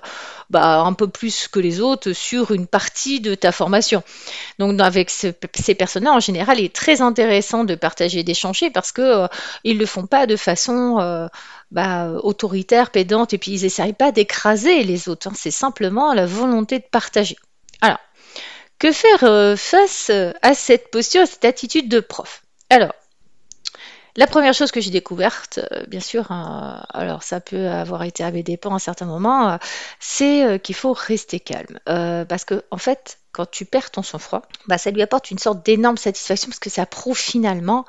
bah, 0.49 0.81
un 0.81 0.91
peu 0.91 1.07
plus 1.07 1.47
que 1.47 1.61
les 1.61 1.79
autres 1.79 2.11
sur 2.11 2.51
une 2.51 2.67
partie 2.67 3.21
de 3.21 3.35
ta 3.35 3.53
formation. 3.53 4.03
Donc 4.59 4.81
avec 4.81 5.09
ces 5.09 5.31
personnes-là, 5.75 6.11
en 6.11 6.19
général, 6.19 6.59
il 6.59 6.65
est 6.65 6.75
très 6.75 6.99
intéressant 6.99 7.63
de 7.63 7.75
partager, 7.75 8.23
d'échanger 8.23 8.69
parce 8.69 8.91
que 8.91 9.29
ils 9.63 9.77
le 9.77 9.85
font 9.85 10.07
pas 10.07 10.27
de 10.27 10.35
façon 10.35 11.29
bah, 11.71 12.11
autoritaire, 12.23 12.91
pédante, 12.91 13.33
et 13.33 13.37
puis 13.37 13.51
ils 13.51 13.63
n'essayent 13.63 13.93
pas 13.93 14.11
d'écraser 14.11 14.83
les 14.83 15.07
autres. 15.09 15.27
Hein. 15.27 15.33
C'est 15.35 15.51
simplement 15.51 16.13
la 16.13 16.25
volonté 16.25 16.79
de 16.79 16.85
partager. 16.89 17.37
Alors, 17.81 17.99
que 18.79 18.91
faire 18.91 19.23
euh, 19.23 19.55
face 19.55 20.11
à 20.41 20.53
cette 20.53 20.91
posture, 20.91 21.21
à 21.21 21.25
cette 21.25 21.45
attitude 21.45 21.89
de 21.89 21.99
prof? 21.99 22.43
Alors, 22.69 22.93
la 24.15 24.27
première 24.27 24.53
chose 24.53 24.71
que 24.71 24.81
j'ai 24.81 24.89
découverte, 24.89 25.59
euh, 25.71 25.85
bien 25.87 25.99
sûr, 25.99 26.31
hein, 26.31 26.85
alors 26.89 27.23
ça 27.23 27.39
peut 27.39 27.67
avoir 27.67 28.03
été 28.03 28.23
à 28.23 28.31
mes 28.31 28.43
dépens 28.43 28.71
à 28.71 28.75
un 28.75 28.79
certain 28.79 29.05
moment, 29.05 29.51
euh, 29.51 29.57
c'est 29.99 30.59
qu'il 30.63 30.75
faut 30.75 30.93
rester 30.93 31.39
calme. 31.39 31.79
parce 31.85 32.45
que, 32.45 32.63
en 32.71 32.77
fait, 32.77 33.19
quand 33.31 33.49
tu 33.49 33.65
perds 33.65 33.91
ton 33.91 34.03
sang-froid, 34.03 34.41
bah, 34.67 34.77
ça 34.77 34.91
lui 34.91 35.01
apporte 35.01 35.31
une 35.31 35.37
sorte 35.37 35.65
d'énorme 35.65 35.97
satisfaction 35.97 36.49
parce 36.49 36.59
que 36.59 36.69
ça 36.69 36.85
prouve 36.85 37.17
finalement 37.17 37.85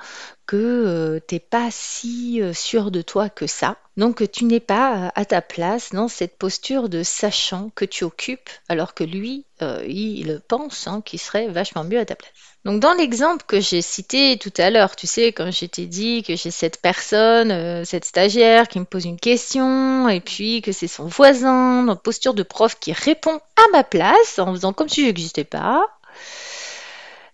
que 0.46 1.20
tu 1.28 1.34
n'es 1.34 1.40
pas 1.40 1.68
si 1.70 2.40
sûr 2.54 2.90
de 2.90 3.02
toi 3.02 3.28
que 3.28 3.46
ça. 3.46 3.76
Donc 3.98 4.30
tu 4.30 4.44
n'es 4.44 4.60
pas 4.60 5.10
à 5.16 5.24
ta 5.24 5.42
place 5.42 5.90
dans 5.90 6.06
cette 6.06 6.38
posture 6.38 6.88
de 6.88 7.02
sachant 7.02 7.70
que 7.74 7.84
tu 7.84 8.04
occupes, 8.04 8.48
alors 8.68 8.94
que 8.94 9.02
lui, 9.02 9.44
euh, 9.60 9.84
il 9.88 10.40
pense 10.46 10.86
hein, 10.86 11.02
qu'il 11.04 11.18
serait 11.18 11.48
vachement 11.48 11.82
mieux 11.82 11.98
à 11.98 12.04
ta 12.04 12.14
place. 12.14 12.30
Donc 12.64 12.80
dans 12.80 12.92
l'exemple 12.92 13.44
que 13.46 13.60
j'ai 13.60 13.82
cité 13.82 14.38
tout 14.38 14.52
à 14.56 14.70
l'heure, 14.70 14.94
tu 14.94 15.08
sais, 15.08 15.32
quand 15.32 15.50
je 15.50 15.64
t'ai 15.66 15.86
dit 15.86 16.22
que 16.22 16.36
j'ai 16.36 16.52
cette 16.52 16.80
personne, 16.80 17.50
euh, 17.50 17.84
cette 17.84 18.04
stagiaire 18.04 18.68
qui 18.68 18.78
me 18.78 18.84
pose 18.84 19.04
une 19.04 19.18
question, 19.18 20.08
et 20.08 20.20
puis 20.20 20.62
que 20.62 20.70
c'est 20.70 20.86
son 20.86 21.06
voisin, 21.06 21.82
dans 21.82 21.96
posture 21.96 22.34
de 22.34 22.44
prof 22.44 22.78
qui 22.78 22.92
répond 22.92 23.40
à 23.56 23.62
ma 23.72 23.82
place 23.82 24.38
en 24.38 24.52
faisant 24.52 24.72
comme 24.72 24.88
si 24.88 25.06
je 25.06 25.10
n'existais 25.28 25.44
pas, 25.44 25.86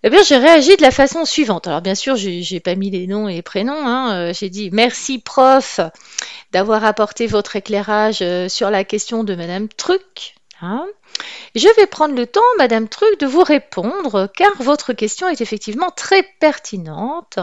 eh 0.06 0.10
bien, 0.10 0.22
j'ai 0.22 0.36
réagi 0.36 0.76
de 0.76 0.82
la 0.82 0.90
façon 0.90 1.24
suivante. 1.24 1.66
Alors, 1.66 1.80
bien 1.80 1.94
sûr, 1.94 2.14
j'ai 2.16 2.60
pas 2.60 2.74
mis 2.74 2.90
les 2.90 3.06
noms 3.06 3.26
et 3.26 3.36
les 3.36 3.42
prénoms. 3.42 3.86
Hein. 3.86 4.14
Euh, 4.14 4.32
j'ai 4.34 4.50
dit 4.50 4.68
merci, 4.70 5.18
prof, 5.18 5.80
d'avoir 6.52 6.84
apporté 6.84 7.26
votre 7.26 7.56
éclairage 7.56 8.18
euh, 8.20 8.50
sur 8.50 8.70
la 8.70 8.84
question 8.84 9.24
de 9.24 9.34
Madame 9.34 9.66
Truc. 9.68 10.34
Hein. 10.60 10.86
Je 11.54 11.68
vais 11.76 11.86
prendre 11.86 12.14
le 12.14 12.26
temps, 12.26 12.42
Madame 12.58 12.86
Truc, 12.86 13.18
de 13.18 13.26
vous 13.26 13.42
répondre, 13.42 14.28
car 14.36 14.52
votre 14.58 14.92
question 14.92 15.26
est 15.28 15.40
effectivement 15.40 15.90
très 15.90 16.22
pertinente. 16.38 17.38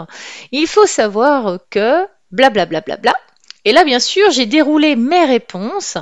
Il 0.52 0.68
faut 0.68 0.86
savoir 0.86 1.58
que 1.72 2.06
blablabla. 2.30 2.82
Bla, 2.82 2.96
bla, 2.96 3.12
bla, 3.12 3.20
et 3.66 3.72
là, 3.72 3.84
bien 3.84 4.00
sûr, 4.00 4.32
j'ai 4.32 4.46
déroulé 4.46 4.96
mes 4.96 5.26
réponses, 5.26 5.98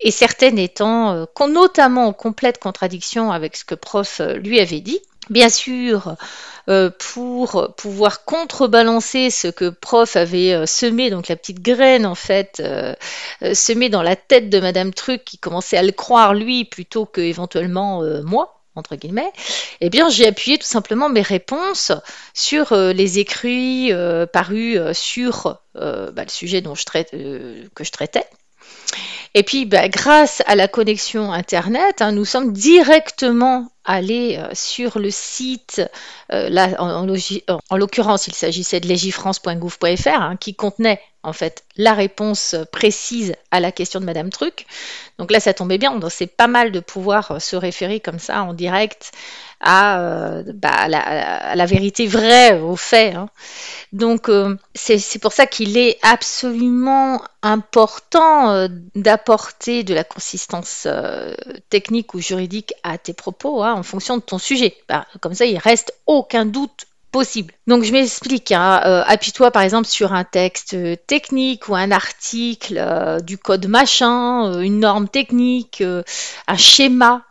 et 0.00 0.10
certaines 0.10 0.58
étant 0.58 1.12
euh, 1.12 1.24
notamment 1.48 2.06
en 2.06 2.12
complète 2.12 2.58
contradiction 2.58 3.32
avec 3.32 3.56
ce 3.56 3.64
que 3.64 3.74
prof 3.74 4.20
lui 4.36 4.60
avait 4.60 4.80
dit. 4.80 5.00
Bien 5.30 5.48
sûr, 5.48 6.16
euh, 6.68 6.90
pour 6.98 7.74
pouvoir 7.76 8.24
contrebalancer 8.24 9.30
ce 9.30 9.48
que 9.48 9.70
prof 9.70 10.16
avait 10.16 10.52
euh, 10.52 10.66
semé, 10.66 11.08
donc 11.08 11.28
la 11.28 11.36
petite 11.36 11.60
graine 11.60 12.04
en 12.04 12.14
fait, 12.14 12.60
euh, 12.60 12.94
semée 13.54 13.88
dans 13.88 14.02
la 14.02 14.16
tête 14.16 14.50
de 14.50 14.60
Madame 14.60 14.92
Truc 14.92 15.24
qui 15.24 15.38
commençait 15.38 15.78
à 15.78 15.82
le 15.82 15.92
croire 15.92 16.34
lui 16.34 16.64
plutôt 16.64 17.06
que 17.06 17.20
éventuellement 17.22 18.02
moi. 18.22 18.63
Entre 18.76 18.96
guillemets, 18.96 19.32
eh 19.80 19.90
bien 19.90 20.08
j'ai 20.08 20.26
appuyé 20.26 20.58
tout 20.58 20.66
simplement 20.66 21.08
mes 21.08 21.22
réponses 21.22 21.92
sur 22.32 22.72
euh, 22.72 22.92
les 22.92 23.18
écrits 23.18 23.92
euh, 23.92 24.26
parus 24.26 24.78
euh, 24.78 24.92
sur 24.92 25.58
bah, 25.74 26.24
le 26.24 26.30
sujet 26.30 26.60
dont 26.60 26.74
que 26.74 27.84
je 27.84 27.90
traitais. 27.90 28.26
Et 29.36 29.42
puis, 29.42 29.64
bah, 29.64 29.88
grâce 29.88 30.42
à 30.46 30.54
la 30.54 30.68
connexion 30.68 31.32
Internet, 31.32 32.00
hein, 32.00 32.12
nous 32.12 32.24
sommes 32.24 32.52
directement 32.52 33.72
allés 33.84 34.40
sur 34.52 35.00
le 35.00 35.10
site, 35.10 35.82
là, 36.28 36.68
en, 36.78 37.76
l'occurrence, 37.76 38.28
il 38.28 38.34
s'agissait 38.34 38.78
de 38.78 38.88
legifrance.gouv.fr, 38.88 40.08
hein, 40.08 40.36
qui 40.36 40.54
contenait 40.54 41.00
en 41.24 41.32
fait 41.32 41.64
la 41.76 41.94
réponse 41.94 42.54
précise 42.70 43.34
à 43.50 43.60
la 43.60 43.72
question 43.72 44.00
de 44.00 44.04
Madame 44.04 44.30
Truc. 44.30 44.66
Donc 45.18 45.30
là, 45.30 45.40
ça 45.40 45.54
tombait 45.54 45.78
bien. 45.78 45.98
C'est 46.08 46.26
pas 46.26 46.46
mal 46.46 46.72
de 46.72 46.80
pouvoir 46.80 47.30
euh, 47.32 47.38
se 47.38 47.56
référer 47.56 48.00
comme 48.00 48.18
ça 48.18 48.42
en 48.42 48.52
direct 48.52 49.12
à, 49.60 50.00
euh, 50.00 50.42
bah, 50.54 50.88
la, 50.88 51.66
vérité 51.66 52.06
vraie, 52.06 52.60
aux 52.60 52.76
faits. 52.76 53.14
Hein. 53.14 53.28
Donc 53.92 54.28
euh, 54.28 54.56
c'est 54.74 55.18
pour 55.20 55.32
ça 55.32 55.46
qu'il 55.46 55.78
est 55.78 55.98
absolument 56.02 57.22
important 57.42 58.68
d'apporter 58.94 59.84
de 59.84 59.94
la 59.94 60.04
consistance 60.04 60.86
technique 61.70 62.14
ou 62.14 62.20
juridique 62.20 62.74
à 62.82 62.98
tes 62.98 63.12
propos 63.14 63.62
hein, 63.62 63.74
en 63.74 63.82
fonction 63.82 64.16
de 64.16 64.22
ton 64.22 64.38
sujet. 64.38 64.76
Bah, 64.88 65.06
comme 65.20 65.34
ça, 65.34 65.46
il 65.46 65.58
reste 65.58 65.94
aucun 66.06 66.44
doute 66.44 66.86
Donc 67.66 67.84
je 67.84 67.92
m'explique, 67.92 68.50
hein, 68.50 68.80
euh, 68.84 69.04
appuie-toi 69.06 69.52
par 69.52 69.62
exemple 69.62 69.86
sur 69.86 70.12
un 70.12 70.24
texte 70.24 70.74
euh, 70.74 70.96
technique 71.06 71.68
ou 71.68 71.76
un 71.76 71.92
article 71.92 72.76
euh, 72.76 73.20
du 73.20 73.38
code 73.38 73.68
machin, 73.68 74.60
une 74.60 74.80
norme 74.80 75.08
technique, 75.08 75.82
un 75.82 76.56
schéma, 76.56 77.22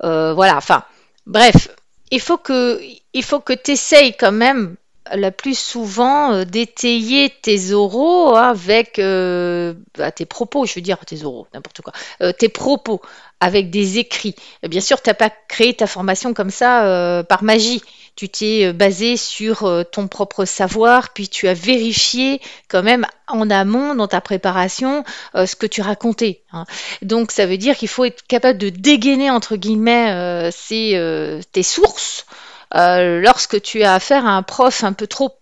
voilà, 0.00 0.56
enfin 0.56 0.84
bref, 1.26 1.68
il 2.10 2.20
faut 2.20 2.36
que 2.36 2.80
il 3.12 3.24
faut 3.24 3.40
que 3.40 3.52
tu 3.52 3.72
essayes 3.72 4.16
quand 4.16 4.32
même 4.32 4.76
la 5.12 5.30
plus 5.30 5.58
souvent 5.58 6.44
d'étayer 6.44 7.30
tes 7.42 7.72
oraux 7.72 8.36
avec 8.36 8.98
bah, 8.98 10.12
tes 10.12 10.26
propos, 10.26 10.64
je 10.64 10.74
veux 10.76 10.80
dire 10.80 10.98
tes 11.04 11.24
oraux, 11.24 11.46
n'importe 11.52 11.80
quoi, 11.80 11.92
tes 12.34 12.48
propos 12.48 13.00
avec 13.40 13.70
des 13.70 13.98
écrits. 13.98 14.36
Bien 14.62 14.80
sûr, 14.80 15.02
tu 15.02 15.10
n'as 15.10 15.14
pas 15.14 15.30
créé 15.48 15.74
ta 15.74 15.86
formation 15.86 16.34
comme 16.34 16.50
ça 16.50 17.24
par 17.28 17.42
magie 17.42 17.82
tu 18.16 18.28
t'es 18.28 18.66
euh, 18.66 18.72
basé 18.72 19.16
sur 19.16 19.64
euh, 19.64 19.82
ton 19.82 20.08
propre 20.08 20.44
savoir, 20.44 21.10
puis 21.10 21.28
tu 21.28 21.48
as 21.48 21.54
vérifié 21.54 22.40
quand 22.68 22.82
même 22.82 23.06
en 23.26 23.50
amont 23.50 23.94
dans 23.94 24.06
ta 24.06 24.20
préparation 24.20 25.04
euh, 25.34 25.46
ce 25.46 25.56
que 25.56 25.66
tu 25.66 25.82
racontais. 25.82 26.42
Hein. 26.52 26.64
Donc 27.02 27.32
ça 27.32 27.46
veut 27.46 27.56
dire 27.56 27.76
qu'il 27.76 27.88
faut 27.88 28.04
être 28.04 28.26
capable 28.26 28.58
de 28.58 28.68
dégainer 28.68 29.30
entre 29.30 29.56
guillemets 29.56 30.50
tes 30.50 31.62
sources 31.62 32.26
lorsque 32.72 33.60
tu 33.62 33.82
as 33.82 33.94
affaire 33.94 34.26
à 34.26 34.30
un 34.30 34.42
prof 34.42 34.84
un 34.84 34.92
peu 34.92 35.06
trop 35.06 35.38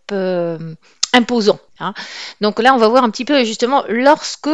imposant. 1.12 1.59
Hein. 1.81 1.95
Donc 2.41 2.59
là, 2.61 2.75
on 2.75 2.79
va 2.79 2.88
voir 2.88 3.05
un 3.05 3.11
petit 3.11 3.25
peu 3.25 3.45
justement 3.45 3.85
lorsque 3.88 4.50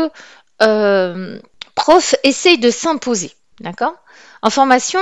prof 0.58 2.14
essaye 2.24 2.58
de 2.58 2.70
s'imposer. 2.70 3.32
D'accord? 3.60 3.94
En 4.42 4.50
formation, 4.50 5.00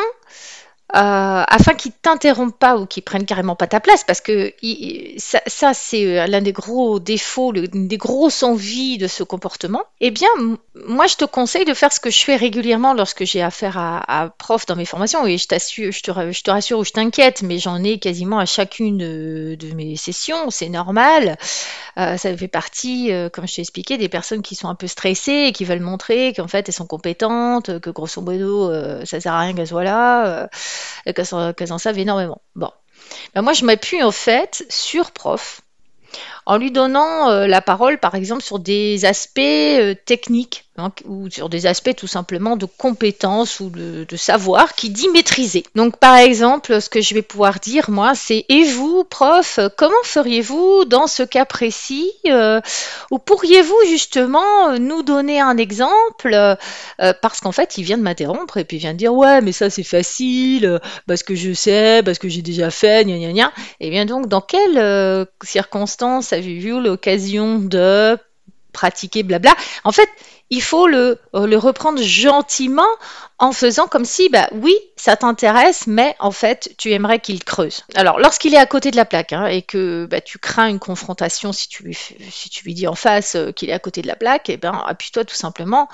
euh, 0.95 1.43
afin 1.49 1.75
qu'ils 1.75 1.91
t'interrompent 1.91 2.59
pas 2.61 2.77
ou 2.77 2.87
qu'ils 2.87 3.03
prennent 3.03 3.27
carrément 3.27 3.57
pas 3.57 3.67
ta 3.67 3.81
place, 3.81 4.05
parce 4.05 4.21
que 4.21 4.53
ça, 5.19 5.75
c'est 5.75 6.07
euh, 6.07 6.27
l'un 6.29 6.41
des 6.41 6.53
gros 6.53 7.01
défauts, 7.01 7.51
l'une 7.51 7.89
des 7.89 7.97
grosses 7.97 8.45
envies 8.45 8.97
de 8.97 9.09
ce 9.09 9.25
comportement. 9.25 9.83
Eh 10.01 10.13
bien, 10.13 10.29
moi, 10.87 11.09
je 11.09 11.17
te 11.17 11.25
conseille 11.25 11.65
de 11.65 11.75
faire 11.75 11.93
ce 11.93 11.99
que 11.99 12.09
je 12.09 12.23
fais 12.23 12.37
régulièrement 12.37 12.95
lorsque 12.95 13.25
j'ai 13.25 13.43
affaire 13.43 13.77
à, 13.77 14.33
prof 14.39 14.65
dans 14.67 14.77
mes 14.77 14.85
formations. 14.85 15.27
Et 15.27 15.39
je 15.39 15.49
t'assure, 15.49 15.91
je 15.91 16.03
te, 16.03 16.51
rassure 16.51 16.79
ou 16.79 16.85
je 16.85 16.93
t'inquiète, 16.93 17.43
mais 17.43 17.59
j'en 17.59 17.83
ai 17.83 17.99
quasiment 17.99 18.39
à 18.39 18.47
chacune 18.47 18.99
de, 18.99 19.75
mes 19.75 19.97
sessions. 19.97 20.51
C'est 20.51 20.69
normal. 20.69 21.37
Euh, 21.99 22.17
ça 22.17 22.37
fait 22.37 22.47
partie, 22.47 23.11
comme 23.33 23.49
je 23.49 23.57
t'ai 23.57 23.63
expliqué, 23.63 23.99
des 23.99 24.09
personnes 24.09 24.43
qui 24.43 24.55
sont 24.55 24.69
un 24.69 24.77
peu 24.77 24.87
stressées 24.87 25.47
et 25.49 25.53
qui 25.53 25.65
veulent 25.65 25.81
montrer 25.81 26.33
qu'en 26.33 26.47
fait 26.47 26.69
elles 26.69 26.75
sont 26.75 26.87
compétentes, 26.87 27.81
que 27.81 27.91
grosso 27.91 28.23
modo 28.23 28.71
ça 29.05 29.21
sert 29.21 29.33
à 29.33 29.41
rien 29.41 29.55
qu'elles 29.55 29.67
soient 29.67 29.83
là 29.83 30.49
qu'elles 31.05 31.73
en 31.73 31.79
savent 31.79 31.99
énormément. 31.99 32.41
Bon. 32.55 32.71
Ben 33.35 33.43
moi, 33.43 33.53
je 33.53 33.65
m'appuie 33.65 34.03
en 34.03 34.13
fait 34.13 34.65
sur 34.69 35.11
prof 35.13 35.61
en 36.47 36.57
lui 36.59 36.71
donnant 36.71 37.29
euh, 37.29 37.47
la 37.47 37.61
parole, 37.61 37.99
par 37.99 38.15
exemple, 38.15 38.43
sur 38.43 38.59
des 38.59 39.05
aspects 39.05 39.39
euh, 39.41 39.95
techniques 40.07 40.67
Hein, 40.79 40.93
ou 41.07 41.31
sur 41.31 41.49
des 41.49 41.65
aspects 41.67 41.97
tout 41.97 42.07
simplement 42.07 42.55
de 42.55 42.67
compétences 42.67 43.61
ou 43.61 43.71
de, 43.71 44.05
savoir 44.17 44.75
qui 44.75 44.91
dit 44.91 45.09
maîtriser. 45.09 45.65
Donc 45.75 45.97
par 45.97 46.17
exemple, 46.17 46.83
ce 46.83 46.91
que 46.91 47.01
je 47.01 47.15
vais 47.15 47.23
pouvoir 47.23 47.61
dire 47.61 47.89
moi, 47.89 48.15
c'est 48.15 48.45
et 48.51 48.65
vous, 48.65 49.03
prof, 49.05 49.59
comment 49.79 49.95
feriez-vous 50.05 50.85
dans 50.85 51.07
ce 51.07 51.23
cas 51.23 51.47
précis 51.47 52.11
euh, 52.27 52.61
Ou 53.11 53.19
pourriez-vous 53.19 53.77
justement 53.89 54.79
nous 54.79 55.03
donner 55.03 55.41
un 55.41 55.57
exemple 55.57 56.37
Parce 56.99 57.41
qu'en 57.41 57.53
fait, 57.53 57.79
il 57.79 57.85
vient 57.85 57.97
de 57.97 58.03
m'interrompre 58.03 58.59
et 58.59 58.65
puis 58.65 58.77
il 58.77 58.81
vient 58.81 58.93
de 58.93 58.99
dire 58.99 59.15
ouais, 59.15 59.41
mais 59.41 59.53
ça 59.53 59.71
c'est 59.71 59.83
facile, 59.83 60.81
parce 61.07 61.23
que 61.23 61.35
je 61.35 61.55
sais, 61.55 62.03
parce 62.05 62.19
que 62.19 62.29
j'ai 62.29 62.43
déjà 62.43 62.71
fait, 62.71 63.07
gna 63.07 63.17
gna 63.17 63.33
gna. 63.33 63.53
Et 63.81 63.89
bien 63.89 64.05
donc, 64.05 64.29
dans 64.29 64.43
quelles 64.43 64.77
euh, 64.77 65.25
circonstances 66.37 66.65
avez-vous 66.65 66.81
l'occasion 66.81 67.59
de 67.59 68.19
pratiquer 68.73 69.23
blabla 69.23 69.55
En 69.85 69.93
fait, 69.93 70.09
il 70.51 70.63
faut 70.63 70.87
le, 70.87 71.19
euh, 71.35 71.47
le 71.47 71.57
reprendre 71.57 72.01
gentiment 72.01 72.87
en 73.39 73.53
faisant 73.53 73.89
comme 73.89 74.05
si, 74.05 74.29
bah 74.29 74.49
oui, 74.53 74.75
ça 74.97 75.17
t'intéresse, 75.17 75.87
mais 75.87 76.15
en 76.19 76.31
fait, 76.31 76.73
tu 76.79 76.93
aimerais 76.93 77.19
qu'il 77.19 77.43
creuse. 77.43 77.85
Alors, 77.95 78.21
lorsqu'il 78.21 78.55
est 78.55 78.59
à 78.59 78.67
côté 78.67 78.91
de 78.91 78.97
la 78.97 79.05
plaque 79.05 79.33
hein, 79.33 79.47
et 79.47 79.63
que 79.63 80.07
bah, 80.07 80.21
tu 80.21 80.39
crains 80.39 80.69
une 80.69 80.79
confrontation, 80.79 81.53
si 81.53 81.69
tu 81.69 81.83
lui, 81.83 81.99
si 82.31 82.51
tu 82.51 82.65
lui 82.65 82.75
dis 82.75 82.87
en 82.87 82.95
face 82.95 83.35
euh, 83.35 83.51
qu'il 83.51 83.71
est 83.71 83.75
à 83.75 83.79
côté 83.79 84.03
de 84.03 84.07
la 84.07 84.17
plaque, 84.17 84.49
eh 84.51 84.57
ben, 84.57 84.85
appuie-toi 84.87 85.25
tout 85.25 85.35
simplement 85.35 85.89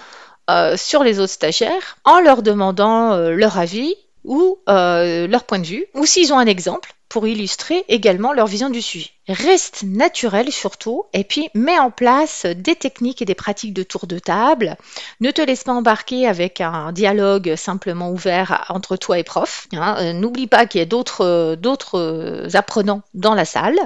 euh, 0.50 0.76
sur 0.76 1.02
les 1.02 1.18
autres 1.18 1.32
stagiaires 1.32 1.96
en 2.04 2.20
leur 2.20 2.42
demandant 2.42 3.16
leur 3.16 3.58
avis 3.58 3.94
ou 4.24 4.58
leur 4.66 5.44
point 5.44 5.58
de 5.60 5.66
vue, 5.66 5.86
ou 5.94 6.04
s'ils 6.04 6.32
ont 6.32 6.38
un 6.38 6.46
exemple, 6.46 6.94
pour 7.12 7.26
illustrer 7.26 7.84
également 7.88 8.32
leur 8.32 8.46
vision 8.46 8.70
du 8.70 8.80
sujet. 8.80 9.10
Reste 9.28 9.82
naturel 9.82 10.50
surtout 10.50 11.04
et 11.12 11.24
puis 11.24 11.50
mets 11.52 11.78
en 11.78 11.90
place 11.90 12.46
des 12.46 12.74
techniques 12.74 13.20
et 13.20 13.26
des 13.26 13.34
pratiques 13.34 13.74
de 13.74 13.82
tour 13.82 14.06
de 14.06 14.18
table. 14.18 14.78
Ne 15.20 15.30
te 15.30 15.42
laisse 15.42 15.64
pas 15.64 15.74
embarquer 15.74 16.26
avec 16.26 16.62
un 16.62 16.90
dialogue 16.90 17.54
simplement 17.54 18.10
ouvert 18.10 18.64
entre 18.70 18.96
toi 18.96 19.18
et 19.18 19.24
prof. 19.24 19.66
Hein. 19.74 19.96
Euh, 19.98 20.12
n'oublie 20.14 20.46
pas 20.46 20.64
qu'il 20.64 20.78
y 20.78 20.82
a 20.82 20.86
d'autres, 20.86 21.54
d'autres 21.56 22.48
apprenants 22.54 23.02
dans 23.12 23.34
la 23.34 23.44
salle 23.44 23.76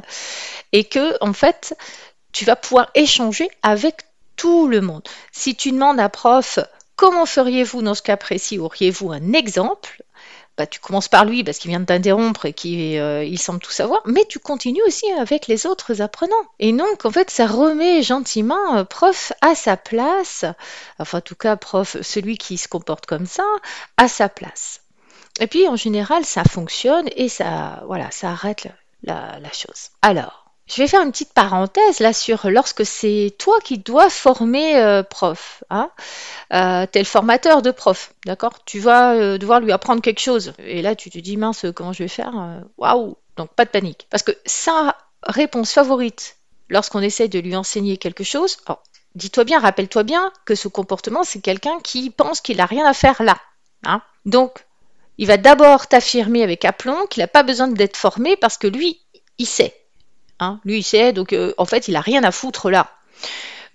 et 0.70 0.84
que 0.84 1.16
en 1.20 1.32
fait 1.32 1.76
tu 2.30 2.44
vas 2.44 2.54
pouvoir 2.54 2.92
échanger 2.94 3.48
avec 3.64 4.02
tout 4.36 4.68
le 4.68 4.80
monde. 4.80 5.02
Si 5.32 5.56
tu 5.56 5.72
demandes 5.72 5.98
à 5.98 6.08
prof 6.08 6.60
comment 6.94 7.26
feriez-vous 7.26 7.82
dans 7.82 7.94
ce 7.96 8.02
cas 8.02 8.16
précis, 8.16 8.60
auriez-vous 8.60 9.10
un 9.10 9.32
exemple? 9.32 10.00
Bah, 10.56 10.66
tu 10.66 10.80
commences 10.80 11.08
par 11.08 11.24
lui 11.24 11.44
parce 11.44 11.58
qu'il 11.58 11.70
vient 11.70 11.80
de 11.80 11.84
t'interrompre 11.84 12.46
et 12.46 12.52
qu'il 12.52 12.98
euh, 12.98 13.36
semble 13.36 13.60
tout 13.60 13.70
savoir, 13.70 14.00
mais 14.06 14.24
tu 14.26 14.38
continues 14.38 14.82
aussi 14.86 15.10
avec 15.12 15.46
les 15.46 15.66
autres 15.66 16.00
apprenants. 16.00 16.34
Et 16.58 16.72
donc, 16.72 17.04
en 17.04 17.10
fait, 17.10 17.30
ça 17.30 17.46
remet 17.46 18.02
gentiment 18.02 18.76
euh, 18.76 18.84
prof 18.84 19.32
à 19.42 19.54
sa 19.54 19.76
place, 19.76 20.44
enfin, 20.98 21.18
en 21.18 21.20
tout 21.20 21.34
cas, 21.34 21.56
prof, 21.56 21.96
celui 22.00 22.38
qui 22.38 22.56
se 22.56 22.68
comporte 22.68 23.06
comme 23.06 23.26
ça, 23.26 23.44
à 23.96 24.08
sa 24.08 24.28
place. 24.28 24.80
Et 25.40 25.46
puis, 25.46 25.68
en 25.68 25.76
général, 25.76 26.24
ça 26.24 26.44
fonctionne 26.44 27.08
et 27.14 27.28
ça, 27.28 27.82
voilà, 27.86 28.10
ça 28.10 28.30
arrête 28.30 28.68
la, 29.02 29.38
la 29.38 29.52
chose. 29.52 29.90
Alors, 30.00 30.45
je 30.66 30.82
vais 30.82 30.88
faire 30.88 31.02
une 31.02 31.12
petite 31.12 31.32
parenthèse 31.32 32.00
là 32.00 32.12
sur 32.12 32.50
lorsque 32.50 32.84
c'est 32.84 33.34
toi 33.38 33.58
qui 33.62 33.78
dois 33.78 34.10
former 34.10 34.76
euh, 34.76 35.02
prof. 35.04 35.62
Hein 35.70 35.90
euh, 36.52 36.86
le 36.92 37.04
formateur 37.04 37.62
de 37.62 37.70
prof, 37.70 38.12
d'accord? 38.24 38.64
Tu 38.64 38.80
vas 38.80 39.14
euh, 39.14 39.38
devoir 39.38 39.60
lui 39.60 39.70
apprendre 39.70 40.02
quelque 40.02 40.20
chose. 40.20 40.54
Et 40.58 40.82
là, 40.82 40.96
tu 40.96 41.08
te 41.10 41.18
dis, 41.18 41.36
mince, 41.36 41.66
comment 41.74 41.92
je 41.92 42.02
vais 42.02 42.08
faire 42.08 42.62
Waouh 42.78 43.16
Donc, 43.36 43.50
pas 43.54 43.64
de 43.64 43.70
panique. 43.70 44.06
Parce 44.10 44.22
que 44.22 44.32
sa 44.44 44.96
réponse 45.22 45.72
favorite 45.72 46.36
lorsqu'on 46.68 47.00
essaye 47.00 47.28
de 47.28 47.38
lui 47.38 47.54
enseigner 47.54 47.96
quelque 47.96 48.24
chose, 48.24 48.58
dis-toi 49.14 49.44
bien, 49.44 49.60
rappelle-toi 49.60 50.02
bien 50.02 50.32
que 50.44 50.56
ce 50.56 50.66
comportement, 50.66 51.22
c'est 51.22 51.40
quelqu'un 51.40 51.78
qui 51.80 52.10
pense 52.10 52.40
qu'il 52.40 52.56
n'a 52.56 52.66
rien 52.66 52.86
à 52.86 52.92
faire 52.92 53.22
là. 53.22 53.36
Hein 53.84 54.02
Donc, 54.24 54.66
il 55.18 55.28
va 55.28 55.36
d'abord 55.36 55.86
t'affirmer 55.86 56.42
avec 56.42 56.64
aplomb 56.64 57.06
qu'il 57.06 57.22
n'a 57.22 57.28
pas 57.28 57.44
besoin 57.44 57.68
d'être 57.68 57.96
formé 57.96 58.36
parce 58.36 58.58
que 58.58 58.66
lui, 58.66 59.00
il 59.38 59.46
sait. 59.46 59.74
Hein. 60.40 60.60
Lui, 60.64 60.78
il 60.78 60.82
sait, 60.82 61.12
donc 61.12 61.32
euh, 61.32 61.54
en 61.58 61.64
fait, 61.64 61.88
il 61.88 61.96
a 61.96 62.00
rien 62.00 62.24
à 62.24 62.30
foutre 62.30 62.70
là. 62.70 62.90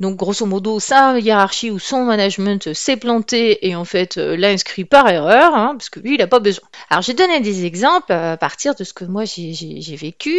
Donc 0.01 0.15
grosso 0.15 0.47
modo, 0.47 0.79
sa 0.79 1.19
hiérarchie 1.19 1.69
ou 1.69 1.77
son 1.77 2.05
management 2.05 2.73
s'est 2.73 2.97
planté 2.97 3.67
et 3.67 3.75
en 3.75 3.85
fait 3.85 4.17
euh, 4.17 4.35
l'a 4.35 4.49
inscrit 4.49 4.83
par 4.83 5.07
erreur, 5.07 5.53
hein, 5.53 5.75
parce 5.77 5.91
que 5.91 5.99
lui, 5.99 6.15
il 6.15 6.17
n'a 6.17 6.25
pas 6.25 6.39
besoin. 6.39 6.67
Alors 6.89 7.03
j'ai 7.03 7.13
donné 7.13 7.39
des 7.39 7.65
exemples 7.65 8.11
à 8.11 8.35
partir 8.35 8.73
de 8.73 8.83
ce 8.83 8.93
que 8.93 9.05
moi 9.05 9.25
j'ai 9.25 9.95
vécu. 9.95 10.35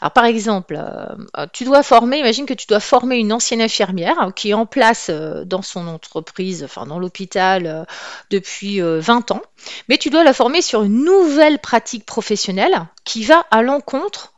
Alors 0.00 0.10
par 0.10 0.24
exemple, 0.24 0.76
euh, 0.76 1.46
tu 1.52 1.62
dois 1.62 1.84
former, 1.84 2.18
imagine 2.18 2.44
que 2.44 2.54
tu 2.54 2.66
dois 2.66 2.80
former 2.80 3.14
une 3.14 3.32
ancienne 3.32 3.60
infirmière 3.60 4.16
hein, 4.18 4.32
qui 4.32 4.50
est 4.50 4.54
en 4.54 4.66
place 4.66 5.06
euh, 5.10 5.44
dans 5.44 5.62
son 5.62 5.86
entreprise, 5.86 6.64
enfin 6.64 6.84
dans 6.84 6.98
l'hôpital 6.98 7.86
depuis 8.30 8.80
20 8.80 9.30
ans, 9.30 9.42
mais 9.88 9.96
tu 9.96 10.10
dois 10.10 10.24
la 10.24 10.32
former 10.32 10.60
sur 10.60 10.82
une 10.82 11.04
nouvelle 11.04 11.60
pratique 11.60 12.04
professionnelle 12.04 12.86
qui 13.04 13.22
va 13.22 13.46
à 13.52 13.62
l'encontre 13.62 14.33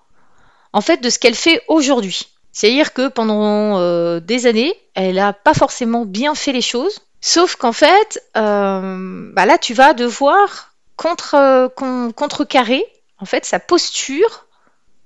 en 0.76 0.82
fait 0.82 0.98
de 0.98 1.08
ce 1.08 1.18
qu'elle 1.18 1.34
fait 1.34 1.62
aujourd'hui. 1.68 2.28
C'est-à-dire 2.52 2.92
que 2.92 3.08
pendant 3.08 3.78
euh, 3.78 4.20
des 4.20 4.46
années, 4.46 4.74
elle 4.92 5.14
n'a 5.14 5.32
pas 5.32 5.54
forcément 5.54 6.04
bien 6.04 6.34
fait 6.34 6.52
les 6.52 6.60
choses, 6.60 7.00
sauf 7.22 7.56
qu'en 7.56 7.72
fait, 7.72 8.22
euh, 8.36 9.30
bah 9.32 9.46
là, 9.46 9.56
tu 9.56 9.72
vas 9.72 9.94
devoir 9.94 10.74
contre, 10.96 11.34
euh, 11.34 11.68
contrecarrer 12.12 12.84
en 13.18 13.24
fait 13.24 13.46
sa 13.46 13.58
posture 13.58 14.44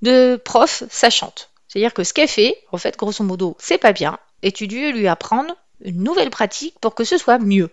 de 0.03 0.35
prof 0.45 0.83
sachante. 0.91 1.51
C'est-à-dire 1.69 1.95
que 1.95 2.03
ce 2.03 2.15
qu'elle 2.15 2.27
fait, 2.27 2.59
en 2.73 2.79
fait, 2.79 2.97
grosso 2.97 3.23
modo, 3.23 3.57
c'est 3.61 3.79
pas 3.79 3.93
bien, 3.93 4.19
et 4.43 4.51
tu 4.51 4.67
dois 4.67 4.91
lui 4.91 5.07
apprendre 5.07 5.55
une 5.85 6.03
nouvelle 6.03 6.31
pratique 6.31 6.81
pour 6.81 6.97
que 6.97 7.05
ce 7.05 7.17
soit 7.17 7.39
mieux. 7.39 7.71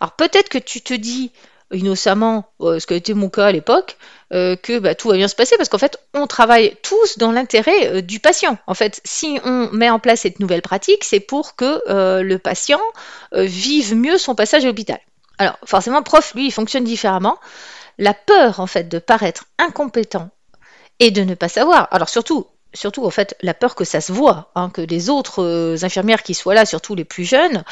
Alors 0.00 0.12
peut-être 0.12 0.48
que 0.48 0.58
tu 0.58 0.80
te 0.80 0.94
dis, 0.94 1.30
innocemment, 1.72 2.46
euh, 2.60 2.78
ce 2.78 2.86
qui 2.86 2.94
a 2.94 2.96
été 2.96 3.14
mon 3.14 3.28
cas 3.28 3.46
à 3.46 3.52
l'époque, 3.52 3.96
euh, 4.32 4.56
que 4.56 4.78
bah, 4.78 4.94
tout 4.94 5.08
va 5.08 5.16
bien 5.16 5.28
se 5.28 5.34
passer 5.34 5.56
parce 5.56 5.68
qu'en 5.68 5.78
fait, 5.78 5.98
on 6.14 6.26
travaille 6.26 6.76
tous 6.82 7.18
dans 7.18 7.32
l'intérêt 7.32 7.88
euh, 7.88 8.00
du 8.02 8.20
patient. 8.20 8.58
En 8.66 8.74
fait, 8.74 9.00
si 9.04 9.38
on 9.44 9.68
met 9.72 9.90
en 9.90 9.98
place 9.98 10.20
cette 10.20 10.40
nouvelle 10.40 10.62
pratique, 10.62 11.04
c'est 11.04 11.20
pour 11.20 11.56
que 11.56 11.80
le 12.22 12.36
patient 12.38 12.80
vive 13.32 13.94
mieux 13.94 14.18
son 14.18 14.34
passage 14.34 14.64
à 14.64 14.68
l'hôpital. 14.68 14.98
Alors, 15.38 15.58
forcément, 15.64 16.02
prof, 16.02 16.34
lui, 16.34 16.46
il 16.46 16.50
fonctionne 16.50 16.84
différemment. 16.84 17.38
La 17.98 18.14
peur, 18.14 18.60
en 18.60 18.66
fait, 18.66 18.88
de 18.88 18.98
paraître 18.98 19.44
incompétent 19.58 20.30
et 20.98 21.10
de 21.10 21.22
ne 21.22 21.34
pas 21.34 21.48
savoir. 21.48 21.88
Alors, 21.90 22.08
surtout, 22.08 22.46
surtout 22.74 23.04
en 23.04 23.10
fait 23.10 23.36
la 23.42 23.54
peur 23.54 23.74
que 23.74 23.84
ça 23.84 24.00
se 24.00 24.12
voit, 24.12 24.50
hein, 24.54 24.70
que 24.70 24.80
les 24.80 25.10
autres 25.10 25.76
infirmières 25.82 26.22
qui 26.22 26.34
soient 26.34 26.54
là, 26.54 26.64
surtout 26.64 26.94
les 26.94 27.04
plus 27.04 27.24
jeunes, 27.24 27.64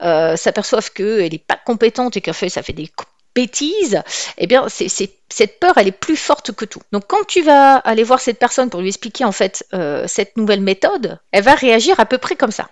s'aperçoivent 0.00 0.90
qu'elle 0.92 1.32
n'est 1.32 1.38
pas 1.38 1.58
compétente 1.64 2.16
et 2.16 2.20
qu'en 2.20 2.32
fait 2.32 2.48
ça 2.48 2.62
fait 2.62 2.72
des 2.72 2.88
bêtise, 3.38 4.02
eh 4.36 4.48
bien, 4.48 4.66
cette 4.68 5.60
peur, 5.60 5.74
elle 5.76 5.86
est 5.86 5.92
plus 6.06 6.16
forte 6.16 6.50
que 6.50 6.64
tout. 6.64 6.82
Donc, 6.90 7.04
quand 7.06 7.24
tu 7.28 7.40
vas 7.42 7.76
aller 7.76 8.02
voir 8.02 8.18
cette 8.18 8.40
personne 8.40 8.68
pour 8.68 8.80
lui 8.80 8.88
expliquer 8.88 9.24
en 9.24 9.30
fait 9.30 9.64
euh, 9.74 10.04
cette 10.08 10.36
nouvelle 10.36 10.60
méthode, 10.60 11.20
elle 11.30 11.44
va 11.44 11.54
réagir 11.54 12.00
à 12.00 12.06
peu 12.06 12.18
près 12.18 12.34
comme 12.34 12.50
ça. 12.50 12.68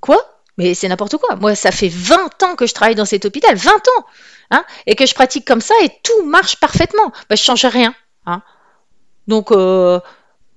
Quoi? 0.00 0.18
Mais 0.58 0.74
c'est 0.74 0.88
n'importe 0.88 1.16
quoi. 1.18 1.36
Moi, 1.36 1.54
ça 1.54 1.70
fait 1.70 1.88
20 1.88 2.42
ans 2.42 2.56
que 2.56 2.66
je 2.66 2.74
travaille 2.74 2.96
dans 2.96 3.04
cet 3.04 3.24
hôpital, 3.26 3.54
20 3.54 3.70
ans, 3.70 4.04
hein, 4.50 4.64
et 4.86 4.96
que 4.96 5.06
je 5.06 5.14
pratique 5.14 5.46
comme 5.46 5.60
ça 5.60 5.74
et 5.84 5.90
tout 6.02 6.24
marche 6.24 6.56
parfaitement. 6.56 7.12
Bah, 7.30 7.36
je 7.36 7.42
change 7.42 7.64
rien. 7.64 7.94
Hein. 8.26 8.42
Donc, 9.28 9.52
euh, 9.52 10.00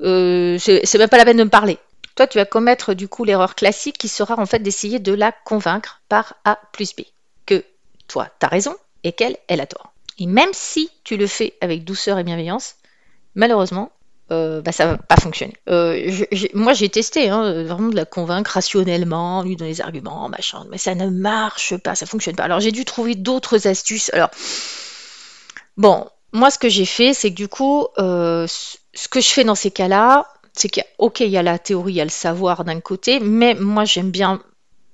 euh, 0.02 0.58
même 0.98 1.10
pas 1.10 1.18
la 1.18 1.25
peine 1.25 1.38
de 1.38 1.44
me 1.44 1.50
parler. 1.50 1.78
Toi, 2.16 2.25
tu 2.25 2.40
vas 2.40 2.46
commettre 2.46 2.96
du 2.96 3.08
coup 3.08 3.25
l'erreur 3.25 3.54
classique 3.54 4.00
qui 4.00 4.08
sera 4.08 4.40
en 4.40 4.48
fait 4.48 4.60
d'essayer 4.60 4.98
de 4.98 5.14
la 5.14 5.32
convaincre 5.32 6.02
par 6.10 6.34
A 6.46 6.58
plus 6.72 6.96
B. 6.96 7.02
Que 7.46 7.64
toi, 8.08 8.28
tu 8.40 8.46
as 8.48 8.50
raison, 8.50 8.75
et 9.05 9.13
qu'elle, 9.13 9.38
elle 9.47 9.62
a 9.62 9.67
tort. 9.67 9.93
Et 10.19 10.25
même 10.25 10.50
si 10.51 10.89
tu 11.03 11.15
le 11.15 11.27
fais 11.27 11.53
avec 11.62 11.85
douceur 11.85 12.17
et 12.17 12.24
bienveillance, 12.24 12.75
malheureusement, 13.35 13.91
euh, 14.31 14.62
bah, 14.62 14.71
ça 14.71 14.88
va 14.88 14.97
pas 14.97 15.17
fonctionner. 15.17 15.53
Euh, 15.69 16.25
moi, 16.55 16.74
j'ai 16.74 16.89
testé, 16.89 17.29
hein, 17.29 17.63
vraiment 17.63 17.89
de 17.89 17.95
la 17.95 18.05
convaincre 18.05 18.51
rationnellement, 18.51 19.43
lui 19.43 19.55
donner 19.55 19.71
des 19.71 19.81
arguments, 19.81 20.27
machin, 20.29 20.65
mais 20.71 20.79
ça 20.79 20.95
ne 20.95 21.09
marche 21.09 21.77
pas, 21.77 21.93
ça 21.93 22.07
fonctionne 22.07 22.35
pas. 22.35 22.43
Alors, 22.43 22.59
j'ai 22.59 22.71
dû 22.71 22.83
trouver 22.85 23.13
d'autres 23.13 23.67
astuces. 23.67 24.09
Alors, 24.13 24.31
bon, 25.77 26.07
moi, 26.33 26.50
ce 26.50 26.57
que 26.57 26.69
j'ai 26.69 26.85
fait, 26.85 27.13
c'est 27.13 27.29
que 27.29 27.35
du 27.35 27.47
coup, 27.47 27.85
euh, 28.00 28.47
ce 28.47 29.07
que 29.07 29.21
je 29.21 29.27
fais 29.27 29.43
dans 29.43 29.55
ces 29.55 29.69
cas-là, 29.69 30.27
c'est 30.53 30.69
qu'il 30.69 30.83
ok, 30.97 31.19
il 31.19 31.29
y 31.29 31.38
a 31.38 31.43
la 31.43 31.59
théorie, 31.59 31.93
il 31.93 31.97
y 31.97 32.01
a 32.01 32.05
le 32.05 32.09
savoir 32.09 32.63
d'un 32.63 32.79
côté, 32.79 33.19
mais 33.19 33.53
moi, 33.53 33.85
j'aime 33.85 34.09
bien 34.09 34.41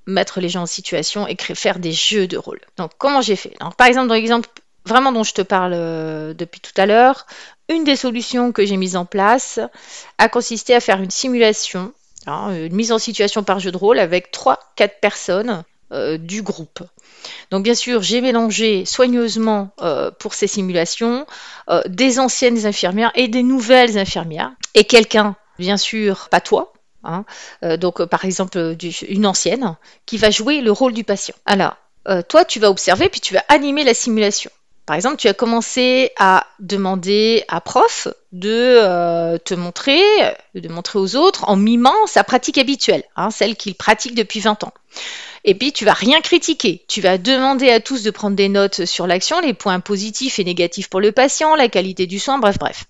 mettre 0.06 0.40
les 0.40 0.50
gens 0.50 0.64
en 0.64 0.68
situation 0.68 1.28
et 1.28 1.36
faire 1.38 1.80
des 1.80 1.92
jeux 1.92 2.28
de 2.28 2.38
rôle. 2.38 2.60
Donc 2.78 2.92
comment 2.98 3.22
j'ai 3.22 3.36
fait? 3.36 3.56
Par 3.78 3.88
exemple, 3.88 4.08
dans 4.08 4.16
l'exemple 4.16 4.50
vraiment 4.86 5.12
dont 5.12 5.24
je 5.24 5.34
te 5.34 5.42
parle 5.42 5.74
euh, 5.74 6.34
depuis 6.34 6.60
tout 6.60 6.74
à 6.78 6.86
l'heure, 6.86 7.26
une 7.70 7.84
des 7.84 7.96
solutions 7.96 8.52
que 8.52 8.66
j'ai 8.66 8.78
mises 8.78 8.96
en 8.96 9.06
place 9.06 9.60
a 10.18 10.30
consisté 10.30 10.74
à 10.74 10.80
faire 10.80 11.02
une 11.02 11.12
simulation, 11.12 11.94
hein, 12.26 12.54
une 12.54 12.76
mise 12.76 12.92
en 12.92 13.00
situation 13.00 13.44
par 13.44 13.60
jeu 13.60 13.72
de 13.72 13.78
rôle 13.78 14.00
avec 14.00 14.32
3-4 14.34 15.00
personnes 15.02 15.64
euh, 15.92 16.18
du 16.18 16.42
groupe. 16.42 16.84
Donc 17.52 17.64
bien 17.64 17.76
sûr, 17.76 18.02
j'ai 18.02 18.22
mélangé 18.22 18.86
soigneusement 18.86 19.70
euh, 19.82 20.10
pour 20.12 20.34
ces 20.34 20.48
simulations 20.48 21.26
des 21.88 22.20
anciennes 22.20 22.66
infirmières 22.66 23.12
et 23.16 23.30
des 23.30 23.44
nouvelles 23.44 23.98
infirmières 23.98 24.52
et 24.74 24.84
quelqu'un, 24.84 25.36
bien 25.58 25.78
sûr, 25.78 26.28
pas 26.30 26.42
toi, 26.42 26.74
Hein. 27.04 27.26
Euh, 27.64 27.78
donc, 27.78 28.02
euh, 28.02 28.06
par 28.06 28.26
exemple, 28.26 28.76
une 29.08 29.26
ancienne 29.26 29.76
qui 30.06 30.18
va 30.18 30.30
jouer 30.30 30.62
le 30.62 30.72
rôle 30.72 30.94
du 30.94 31.04
patient. 31.04 31.36
Alors, 31.46 31.78
euh, 32.08 32.22
toi, 32.28 32.46
tu 32.46 32.60
vas 32.60 32.70
observer, 32.70 33.10
puis 33.10 33.22
tu 33.22 33.34
vas 33.34 33.44
animer 33.48 33.84
la 33.84 33.94
simulation. 33.94 34.52
Par 34.86 34.96
exemple, 34.96 35.18
tu 35.18 35.28
as 35.28 35.34
commencé 35.34 36.12
à 36.18 36.46
demander 36.60 37.44
à 37.48 37.62
prof 37.62 38.08
de 38.32 39.38
te 39.38 39.54
montrer, 39.54 40.02
de 40.56 40.68
montrer 40.70 41.00
aux 41.00 41.16
autres 41.16 41.48
en 41.48 41.56
mimant 41.56 42.08
sa 42.08 42.24
pratique 42.24 42.58
habituelle, 42.58 43.04
hein, 43.16 43.30
celle 43.30 43.56
qu'il 43.56 43.76
pratique 43.76 44.16
depuis 44.16 44.40
20 44.40 44.64
ans. 44.64 44.74
Et 45.46 45.56
puis, 45.56 45.72
tu 45.72 45.86
vas 45.86 45.94
rien 45.94 46.20
critiquer. 46.20 46.84
Tu 46.88 47.00
vas 47.00 47.20
demander 47.20 47.70
à 47.70 47.80
tous 47.80 48.04
de 48.04 48.12
prendre 48.12 48.36
des 48.36 48.50
notes 48.50 48.86
sur 48.86 49.08
l'action, 49.08 49.40
les 49.40 49.54
points 49.54 49.80
positifs 49.80 50.40
et 50.40 50.44
négatifs 50.44 50.90
pour 50.90 51.00
le 51.00 51.12
patient, 51.12 51.56
la 51.56 51.70
qualité 51.70 52.08
du 52.08 52.20
soin, 52.20 52.40
bref, 52.40 52.58
bref. 52.60 52.86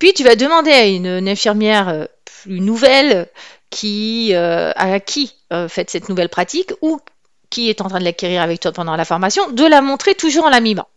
Puis, 0.00 0.12
tu 0.12 0.24
vas 0.24 0.34
demander 0.34 0.72
à 0.72 0.86
une 0.86 1.28
infirmière 1.28 2.08
plus 2.42 2.60
nouvelle 2.60 3.28
qui 3.70 4.34
euh, 4.34 4.72
a 4.76 4.92
acquis 4.92 5.34
euh, 5.52 5.68
cette 5.68 6.08
nouvelle 6.08 6.28
pratique 6.28 6.72
ou 6.82 7.00
qui 7.50 7.68
est 7.68 7.80
en 7.80 7.88
train 7.88 7.98
de 7.98 8.04
l'acquérir 8.04 8.42
avec 8.42 8.60
toi 8.60 8.72
pendant 8.72 8.96
la 8.96 9.04
formation, 9.04 9.50
de 9.50 9.64
la 9.64 9.80
montrer 9.82 10.14
toujours 10.14 10.44
en 10.44 10.50
la 10.50 10.60
mimant. 10.60 10.88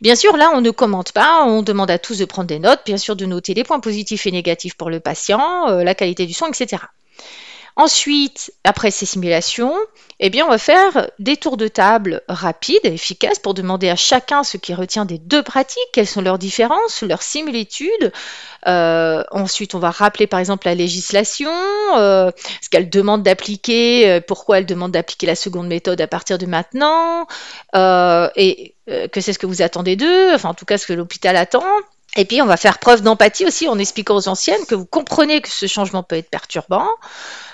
Bien 0.00 0.14
sûr, 0.14 0.36
là, 0.36 0.50
on 0.54 0.60
ne 0.60 0.70
commente 0.70 1.12
pas, 1.12 1.44
on 1.44 1.62
demande 1.62 1.90
à 1.90 1.98
tous 1.98 2.18
de 2.18 2.24
prendre 2.24 2.48
des 2.48 2.58
notes, 2.58 2.80
bien 2.86 2.96
sûr 2.96 3.16
de 3.16 3.26
noter 3.26 3.54
les 3.54 3.64
points 3.64 3.80
positifs 3.80 4.26
et 4.26 4.30
négatifs 4.30 4.76
pour 4.76 4.90
le 4.90 5.00
patient, 5.00 5.68
euh, 5.68 5.82
la 5.82 5.94
qualité 5.94 6.26
du 6.26 6.32
soin, 6.32 6.48
etc. 6.48 6.82
Ensuite, 7.78 8.52
après 8.64 8.90
ces 8.90 9.06
simulations, 9.06 9.72
eh 10.18 10.30
bien, 10.30 10.44
on 10.44 10.48
va 10.48 10.58
faire 10.58 11.12
des 11.20 11.36
tours 11.36 11.56
de 11.56 11.68
table 11.68 12.22
rapides 12.28 12.80
et 12.82 12.92
efficaces 12.92 13.38
pour 13.38 13.54
demander 13.54 13.88
à 13.88 13.94
chacun 13.94 14.42
ce 14.42 14.56
qui 14.56 14.74
retient 14.74 15.04
des 15.04 15.18
deux 15.18 15.44
pratiques, 15.44 15.78
quelles 15.92 16.08
sont 16.08 16.20
leurs 16.20 16.38
différences, 16.38 17.02
leurs 17.02 17.22
similitudes. 17.22 18.12
Euh, 18.66 19.22
ensuite, 19.30 19.76
on 19.76 19.78
va 19.78 19.92
rappeler 19.92 20.26
par 20.26 20.40
exemple 20.40 20.66
la 20.66 20.74
législation, 20.74 21.52
euh, 21.96 22.32
ce 22.60 22.68
qu'elle 22.68 22.90
demande 22.90 23.22
d'appliquer, 23.22 24.10
euh, 24.10 24.20
pourquoi 24.20 24.58
elle 24.58 24.66
demande 24.66 24.90
d'appliquer 24.90 25.28
la 25.28 25.36
seconde 25.36 25.68
méthode 25.68 26.00
à 26.00 26.08
partir 26.08 26.36
de 26.36 26.46
maintenant, 26.46 27.28
et 28.34 28.74
que 29.12 29.20
c'est 29.20 29.32
ce 29.32 29.38
que 29.38 29.46
vous 29.46 29.62
attendez 29.62 29.94
d'eux, 29.94 30.34
enfin 30.34 30.48
en 30.48 30.54
tout 30.54 30.64
cas 30.64 30.78
ce 30.78 30.86
que 30.88 30.94
l'hôpital 30.94 31.36
attend. 31.36 31.62
Et 32.18 32.24
puis, 32.24 32.42
on 32.42 32.46
va 32.46 32.56
faire 32.56 32.80
preuve 32.80 33.02
d'empathie 33.02 33.46
aussi 33.46 33.68
en 33.68 33.78
expliquant 33.78 34.16
aux 34.16 34.26
anciennes 34.26 34.66
que 34.66 34.74
vous 34.74 34.86
comprenez 34.86 35.40
que 35.40 35.48
ce 35.48 35.66
changement 35.66 36.02
peut 36.02 36.16
être 36.16 36.28
perturbant, 36.28 36.88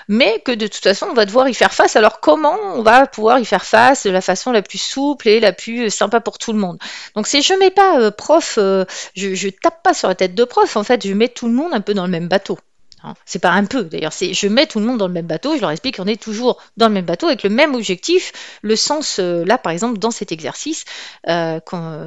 mais 0.07 0.39
que 0.39 0.51
de 0.51 0.65
toute 0.65 0.81
façon, 0.81 1.05
on 1.11 1.13
va 1.13 1.25
devoir 1.25 1.47
y 1.47 1.53
faire 1.53 1.71
face. 1.71 1.95
Alors, 1.95 2.19
comment 2.19 2.57
on 2.73 2.81
va 2.81 3.05
pouvoir 3.05 3.37
y 3.37 3.45
faire 3.45 3.63
face 3.63 4.07
de 4.07 4.09
la 4.09 4.21
façon 4.21 4.51
la 4.51 4.63
plus 4.63 4.79
souple 4.79 5.29
et 5.29 5.39
la 5.39 5.53
plus 5.53 5.91
sympa 5.91 6.19
pour 6.19 6.39
tout 6.39 6.51
le 6.51 6.57
monde? 6.57 6.79
Donc, 7.15 7.27
c'est 7.27 7.43
je 7.43 7.53
mets 7.53 7.69
pas 7.69 7.99
euh, 7.99 8.09
prof, 8.09 8.55
euh, 8.57 8.85
je, 9.15 9.35
je 9.35 9.49
tape 9.49 9.83
pas 9.83 9.93
sur 9.93 10.07
la 10.07 10.15
tête 10.15 10.33
de 10.33 10.43
prof, 10.43 10.75
en 10.75 10.83
fait, 10.83 11.05
je 11.05 11.13
mets 11.13 11.29
tout 11.29 11.45
le 11.45 11.53
monde 11.53 11.71
un 11.71 11.81
peu 11.81 11.93
dans 11.93 12.05
le 12.05 12.11
même 12.11 12.27
bateau. 12.27 12.57
Hein. 13.05 13.13
C'est 13.25 13.39
pas 13.39 13.51
un 13.51 13.65
peu, 13.65 13.83
d'ailleurs, 13.83 14.13
c'est 14.13 14.33
je 14.33 14.47
mets 14.47 14.65
tout 14.65 14.79
le 14.79 14.85
monde 14.85 14.97
dans 14.97 15.07
le 15.07 15.13
même 15.13 15.27
bateau, 15.27 15.55
je 15.55 15.61
leur 15.61 15.71
explique 15.71 15.97
qu'on 15.97 16.07
est 16.07 16.21
toujours 16.21 16.61
dans 16.77 16.87
le 16.87 16.93
même 16.93 17.05
bateau 17.05 17.27
avec 17.27 17.43
le 17.43 17.49
même 17.49 17.75
objectif. 17.75 18.31
Le 18.61 18.75
sens, 18.75 19.19
euh, 19.19 19.45
là, 19.45 19.57
par 19.57 19.71
exemple, 19.71 19.99
dans 19.99 20.11
cet 20.11 20.31
exercice, 20.31 20.85
euh, 21.29 21.59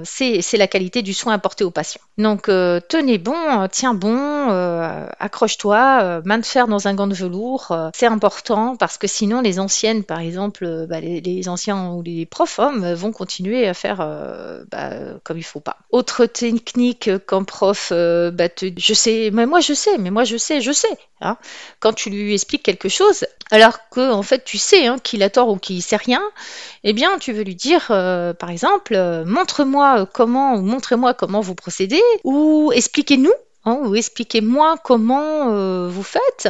c'est 0.05 0.57
la 0.57 0.67
qualité 0.67 1.03
du 1.03 1.15
soin 1.15 1.35
apporté 1.35 1.65
au 1.65 1.71
patient. 1.71 2.01
Donc, 2.17 2.49
euh, 2.49 2.81
tenez 2.89 3.19
bon, 3.19 3.69
tiens 3.71 3.95
bon, 3.95 4.49
accroche-toi, 5.21 6.23
main 6.25 6.39
de 6.39 6.45
fer 6.45 6.67
dans 6.67 6.89
un 6.89 6.95
gant 6.95 7.07
de 7.07 7.15
velours, 7.15 7.73
c'est 7.95 8.07
important 8.07 8.77
parce 8.77 8.99
que 8.99 9.07
sinon, 9.07 9.41
les 9.41 9.61
anciennes, 9.61 10.05
par 10.05 10.21
exemple, 10.21 10.87
bah, 10.89 11.01
les, 11.01 11.49
anciens 11.49 11.91
ou 11.91 12.03
les 12.03 12.27
profs 12.27 12.59
hommes 12.59 12.93
vont 12.95 13.13
continuer 13.13 13.69
à 13.69 13.75
faire 13.75 13.99
bah, 14.71 14.91
comme 15.23 15.39
il 15.39 15.45
faut 15.45 15.61
pas. 15.61 15.77
Autre 15.91 16.27
technique 16.27 17.11
qu'un 17.27 17.45
prof, 17.45 17.93
bah, 17.93 18.49
je 18.61 18.95
sais, 18.95 19.31
mais 19.33 19.47
moi 19.47 19.61
je 19.61 19.75
sais, 19.75 19.97
mais 19.99 20.11
moi 20.11 20.25
je 20.25 20.37
sais, 20.37 20.61
je 20.61 20.73
sais 20.73 20.88
Hein. 21.21 21.37
Quand 21.81 21.93
tu 21.93 22.11
lui 22.11 22.35
expliques 22.35 22.63
quelque 22.63 22.89
chose, 22.89 23.27
alors 23.51 23.89
que 23.91 24.13
en 24.13 24.23
fait 24.23 24.45
tu 24.45 24.59
sais 24.59 24.87
hein, 24.87 24.99
qu'il 25.03 25.23
a 25.23 25.31
tort 25.31 25.49
ou 25.49 25.57
qu'il 25.57 25.83
sait 25.83 25.97
rien, 25.97 26.23
eh 26.85 26.93
bien 26.93 27.19
tu 27.19 27.33
veux 27.33 27.43
lui 27.43 27.55
dire, 27.55 27.87
euh, 27.91 28.33
par 28.35 28.51
exemple, 28.51 28.95
euh, 28.95 29.25
montre-moi 29.25 30.07
comment 30.13 30.59
montrez-moi 30.59 31.15
comment 31.15 31.41
vous 31.41 31.55
procédez, 31.55 32.03
ou 32.25 32.73
expliquez-nous 32.73 33.33
Hein, 33.65 33.81
ou 33.83 33.97
expliquez-moi 33.97 34.77
comment 34.85 35.51
euh, 35.53 35.89
vous 35.91 36.05
faites, 36.05 36.49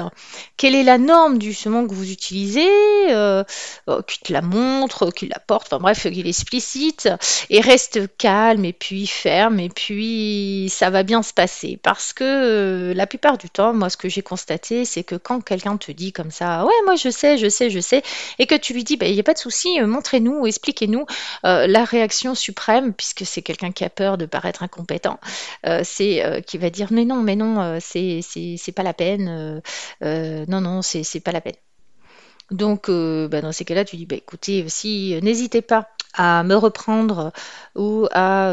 quelle 0.59 0.75
est 0.75 0.83
la 0.83 0.99
norme 0.99 1.39
du 1.39 1.55
chemin 1.55 1.87
que 1.87 1.95
vous 1.95 2.13
utilisez, 2.13 2.69
euh, 3.09 3.43
euh, 3.89 4.03
qu'il 4.03 4.21
te 4.21 4.33
la 4.33 4.43
montre, 4.43 5.11
qu'il 5.11 5.31
la 5.31 5.39
porte, 5.39 5.73
enfin 5.73 5.81
bref, 5.81 6.03
qu'il 6.03 6.29
explicite, 6.29 7.09
et 7.49 7.63
reste 7.63 8.15
calme 8.19 8.67
et 8.67 8.75
puis 8.75 9.07
ferme, 9.07 9.59
et 9.59 9.71
puis 9.71 10.71
ça 10.71 10.91
va 10.91 11.03
bien 11.03 11.23
se 11.23 11.33
passer. 11.33 11.79
Parce 11.83 12.13
que 12.13 12.93
la 12.95 13.07
plupart 13.07 13.39
du 13.39 13.49
temps, 13.49 13.73
moi 13.73 13.89
ce 13.89 13.97
que 13.97 14.11
j'ai 14.11 14.23
constaté, 14.23 14.85
c'est 14.85 15.03
que 15.03 15.15
quand 15.15 15.43
quelqu'un 15.43 15.79
te 15.79 15.91
dit 15.91 16.13
comme 16.13 16.31
ça, 16.31 16.67
ouais, 16.67 16.73
moi 16.85 16.97
je 16.97 17.09
sais, 17.09 17.39
je 17.39 17.49
sais, 17.49 17.71
je 17.71 17.81
sais, 17.81 18.03
et 18.39 18.47
que 18.47 18.55
tu 18.55 18.75
lui 18.75 18.85
dis, 18.85 18.99
bah, 18.99 19.07
il 19.07 19.15
n'y 19.15 19.21
a 19.21 19.25
pas 19.25 19.35
de 19.35 19.39
souci, 19.39 19.81
montrez-nous, 19.81 20.47
expliquez-nous, 20.47 21.07
la 21.43 21.85
réaction 21.85 22.35
suprême, 22.35 22.93
puisque 22.93 23.25
c'est 23.25 23.43
quelqu'un 23.43 23.73
qui 23.73 23.85
a 23.85 23.91
peur 23.91 24.19
de 24.19 24.27
paraître 24.27 24.63
incompétent, 24.63 25.19
c'est 25.83 26.45
qui 26.47 26.59
va 26.59 26.69
dire, 26.69 26.93
mais 26.99 27.05
non, 27.05 27.23
mais 27.23 27.37
non, 27.37 27.61
euh, 27.61 27.79
c'est 27.81 28.73
pas 28.75 28.83
la 28.83 28.93
peine. 28.93 29.29
Euh, 29.29 29.61
euh, 30.03 30.45
non, 30.49 30.61
non, 30.61 30.83
c'est 30.83 31.21
pas 31.21 31.31
la 31.31 31.41
peine. 31.41 31.55
Donc, 32.51 32.91
bah, 32.91 33.41
dans 33.41 33.53
ces 33.53 33.65
cas-là, 33.65 33.85
tu 33.85 33.97
dis, 33.97 34.07
bah, 34.07 34.17
écoutez, 34.17 34.69
si 34.69 35.19
n'hésitez 35.23 35.63
pas 35.63 35.89
à 36.15 36.43
me 36.43 36.57
reprendre 36.57 37.33
ou 37.77 38.09
à 38.13 38.53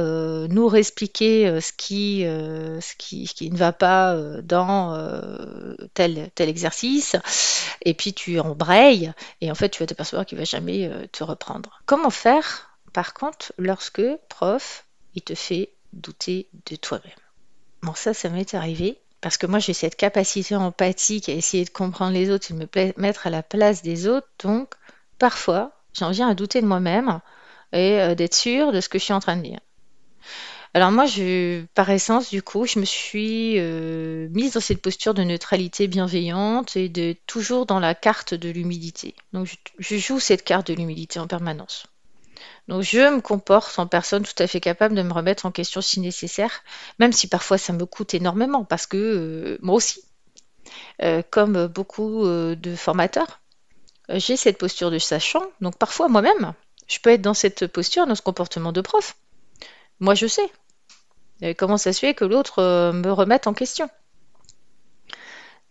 nous 0.50 0.68
réexpliquer 0.68 1.60
ce, 1.62 1.72
qui, 1.72 2.22
ce, 2.24 2.96
qui, 2.98 3.26
qui 3.26 3.50
ne 3.50 3.58
va 3.58 3.72
pas 3.72 4.16
dans 4.44 4.96
tel, 5.94 6.30
tel 6.36 6.50
exercice, 6.50 7.16
et 7.84 7.94
puis 7.94 8.14
tu 8.14 8.40
embrayes, 8.40 9.14
et 9.42 9.50
en 9.50 9.56
fait, 9.56 9.70
tu 9.70 9.82
vas 9.82 9.88
t'apercevoir 9.88 10.26
qu'il 10.26 10.38
ne 10.38 10.42
va 10.42 10.46
jamais 10.46 10.92
te 11.14 11.24
reprendre. 11.24 11.80
Comment 11.86 12.10
faire, 12.10 12.78
par 12.92 13.14
contre, 13.14 13.54
lorsque, 13.58 14.04
prof, 14.28 14.86
il 15.16 15.22
te 15.22 15.36
fait 15.36 15.72
douter 15.94 16.50
de 16.70 16.76
toi-même? 16.76 17.25
Ça, 17.94 18.14
ça 18.14 18.30
m'est 18.30 18.54
arrivé 18.54 18.98
parce 19.22 19.38
que 19.38 19.48
moi, 19.48 19.60
j'ai 19.60 19.74
cette 19.74 19.96
capacité 19.96 20.56
empathique 20.56 21.30
à 21.30 21.34
essayer 21.34 21.66
de 21.66 21.70
comprendre 21.70 22.14
les 22.14 22.30
autres 22.30 22.52
et 22.52 22.54
de 22.54 22.60
me 22.60 23.02
mettre 23.02 23.28
à 23.28 23.30
la 23.30 23.44
place 23.44 23.82
des 23.82 24.08
autres. 24.08 24.28
Donc, 24.44 24.74
parfois, 25.18 25.72
j'en 25.94 26.12
viens 26.12 26.30
à 26.30 26.36
douter 26.36 26.62
de 26.62 26.68
moi-même 26.68 27.20
et 27.74 28.00
euh, 28.00 28.16
d'être 28.16 28.36
sûre 28.36 28.72
de 28.72 28.82
ce 28.82 28.90
que 28.90 29.00
je 29.00 29.04
suis 29.04 29.14
en 29.14 29.20
train 29.20 29.38
de 29.38 29.42
dire. 29.42 29.60
Alors 30.76 30.92
moi, 30.92 31.06
je, 31.06 31.64
par 31.74 31.90
essence, 31.90 32.30
du 32.30 32.42
coup, 32.44 32.66
je 32.66 32.80
me 32.80 32.86
suis 32.86 33.56
euh, 33.60 34.28
mise 34.32 34.54
dans 34.54 34.60
cette 34.60 34.82
posture 34.82 35.14
de 35.14 35.24
neutralité 35.24 35.88
bienveillante 35.88 36.76
et 36.76 36.90
de 36.90 37.16
toujours 37.28 37.66
dans 37.66 37.80
la 37.80 37.96
carte 37.96 38.34
de 38.34 38.50
l'humilité. 38.50 39.16
Donc 39.32 39.48
je 39.80 39.96
joue 39.96 40.20
cette 40.20 40.44
carte 40.44 40.68
de 40.68 40.74
l'humilité 40.74 41.18
en 41.18 41.28
permanence. 41.28 41.88
Donc 42.68 42.82
je 42.82 43.00
me 43.16 43.22
comporte 43.22 43.78
en 43.80 43.88
personne 43.88 44.24
tout 44.24 44.44
à 44.44 44.48
fait 44.48 44.60
capable 44.60 44.96
de 44.96 45.02
me 45.02 45.14
remettre 45.14 45.46
en 45.46 45.52
question 45.52 45.82
si 45.82 46.00
nécessaire, 46.00 46.64
même 47.00 47.12
si 47.12 47.28
parfois 47.28 47.58
ça 47.58 47.74
me 47.74 47.86
coûte 47.86 48.14
énormément, 48.14 48.64
parce 48.66 48.88
que 48.88 48.98
euh, 48.98 49.58
moi 49.62 49.76
aussi, 49.76 50.02
euh, 51.02 51.22
comme 51.30 51.68
beaucoup 51.68 52.26
euh, 52.26 52.56
de 52.56 52.76
formateurs, 52.76 53.42
j'ai 54.10 54.38
cette 54.38 54.58
posture 54.58 54.92
de 54.92 55.00
sachant, 55.00 55.44
donc 55.62 55.78
parfois 55.78 56.08
moi-même, 56.08 56.54
je 56.88 57.00
peux 57.00 57.12
être 57.12 57.22
dans 57.22 57.34
cette 57.34 57.68
posture, 57.68 58.08
dans 58.08 58.16
ce 58.16 58.22
comportement 58.22 58.72
de 58.72 58.82
prof. 58.82 59.16
Moi 60.00 60.16
je 60.16 60.28
sais. 60.28 60.52
comment 61.58 61.78
ça 61.78 61.94
se 61.94 62.00
fait 62.00 62.14
que 62.14 62.26
l'autre 62.26 62.62
me 62.92 63.12
remette 63.12 63.48
en 63.48 63.54
question 63.54 63.90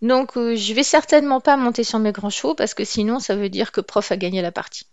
donc, 0.03 0.33
je 0.35 0.75
vais 0.75 0.83
certainement 0.83 1.41
pas 1.41 1.57
monter 1.57 1.83
sur 1.83 1.99
mes 1.99 2.13
grands 2.13 2.29
chevaux 2.29 2.55
parce 2.55 2.75
que 2.75 2.85
sinon, 2.85 3.21
ça 3.21 3.37
veut 3.37 3.49
dire 3.49 3.73
que 3.73 3.81
prof 3.81 4.13
a 4.13 4.19
gagné 4.19 4.43
la 4.43 4.53
partie. 4.53 4.87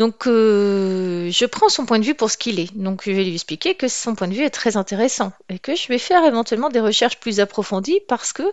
Donc, 0.00 0.26
euh, 0.26 1.30
je 1.30 1.44
prends 1.44 1.68
son 1.68 1.84
point 1.84 1.98
de 1.98 2.06
vue 2.06 2.14
pour 2.14 2.30
ce 2.30 2.38
qu'il 2.38 2.58
est. 2.58 2.74
Donc, 2.74 3.02
je 3.04 3.10
vais 3.10 3.22
lui 3.22 3.34
expliquer 3.34 3.74
que 3.74 3.86
son 3.86 4.14
point 4.14 4.28
de 4.28 4.32
vue 4.32 4.44
est 4.44 4.48
très 4.48 4.78
intéressant 4.78 5.30
et 5.50 5.58
que 5.58 5.76
je 5.76 5.88
vais 5.88 5.98
faire 5.98 6.24
éventuellement 6.24 6.70
des 6.70 6.80
recherches 6.80 7.18
plus 7.20 7.38
approfondies 7.38 8.00
parce 8.08 8.32
que 8.32 8.50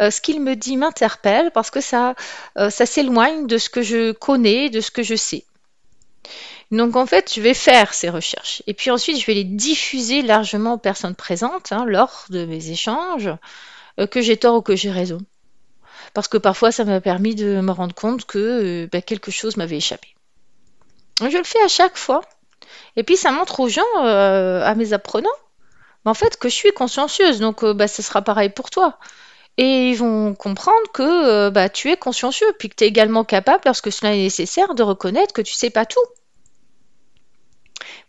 euh, 0.00 0.10
ce 0.10 0.22
qu'il 0.22 0.40
me 0.40 0.56
dit 0.56 0.78
m'interpelle, 0.78 1.50
parce 1.50 1.70
que 1.70 1.82
ça, 1.82 2.14
euh, 2.56 2.70
ça 2.70 2.86
s'éloigne 2.86 3.46
de 3.46 3.58
ce 3.58 3.68
que 3.68 3.82
je 3.82 4.12
connais, 4.12 4.70
de 4.70 4.80
ce 4.80 4.90
que 4.90 5.02
je 5.02 5.14
sais. 5.14 5.44
Donc, 6.70 6.96
en 6.96 7.04
fait, 7.04 7.34
je 7.34 7.42
vais 7.42 7.52
faire 7.52 7.92
ces 7.92 8.08
recherches 8.08 8.62
et 8.66 8.72
puis 8.72 8.90
ensuite, 8.90 9.20
je 9.20 9.26
vais 9.26 9.34
les 9.34 9.44
diffuser 9.44 10.22
largement 10.22 10.72
aux 10.72 10.78
personnes 10.78 11.14
présentes 11.14 11.70
hein, 11.70 11.84
lors 11.86 12.24
de 12.30 12.46
mes 12.46 12.70
échanges, 12.70 13.28
que 14.10 14.22
j'ai 14.22 14.38
tort 14.38 14.54
ou 14.54 14.62
que 14.62 14.74
j'ai 14.74 14.90
raison. 14.90 15.18
Parce 16.14 16.28
que 16.28 16.38
parfois, 16.38 16.72
ça 16.72 16.86
m'a 16.86 17.02
permis 17.02 17.34
de 17.34 17.60
me 17.60 17.72
rendre 17.72 17.94
compte 17.94 18.24
que 18.24 18.88
bah, 18.90 19.02
quelque 19.02 19.30
chose 19.30 19.58
m'avait 19.58 19.76
échappé. 19.76 20.14
Je 21.20 21.36
le 21.36 21.44
fais 21.44 21.62
à 21.62 21.68
chaque 21.68 21.96
fois. 21.96 22.20
Et 22.96 23.02
puis 23.02 23.16
ça 23.16 23.30
montre 23.30 23.60
aux 23.60 23.68
gens, 23.68 23.82
euh, 23.98 24.62
à 24.64 24.74
mes 24.74 24.92
apprenants, 24.92 25.28
en 26.04 26.14
fait, 26.14 26.36
que 26.36 26.48
je 26.48 26.54
suis 26.54 26.72
consciencieuse. 26.72 27.40
Donc 27.40 27.62
euh, 27.64 27.74
bah, 27.74 27.88
sera 27.88 28.22
pareil 28.22 28.50
pour 28.50 28.70
toi. 28.70 28.98
Et 29.56 29.90
ils 29.90 29.96
vont 29.96 30.34
comprendre 30.34 30.92
que 30.92 31.02
euh, 31.02 31.50
bah, 31.50 31.68
tu 31.68 31.90
es 31.90 31.96
consciencieux, 31.96 32.46
puis 32.58 32.68
que 32.68 32.76
tu 32.76 32.84
es 32.84 32.86
également 32.86 33.24
capable, 33.24 33.62
lorsque 33.66 33.90
cela 33.90 34.14
est 34.14 34.22
nécessaire, 34.22 34.74
de 34.74 34.82
reconnaître 34.82 35.32
que 35.32 35.42
tu 35.42 35.52
sais 35.52 35.70
pas 35.70 35.86
tout. 35.86 36.04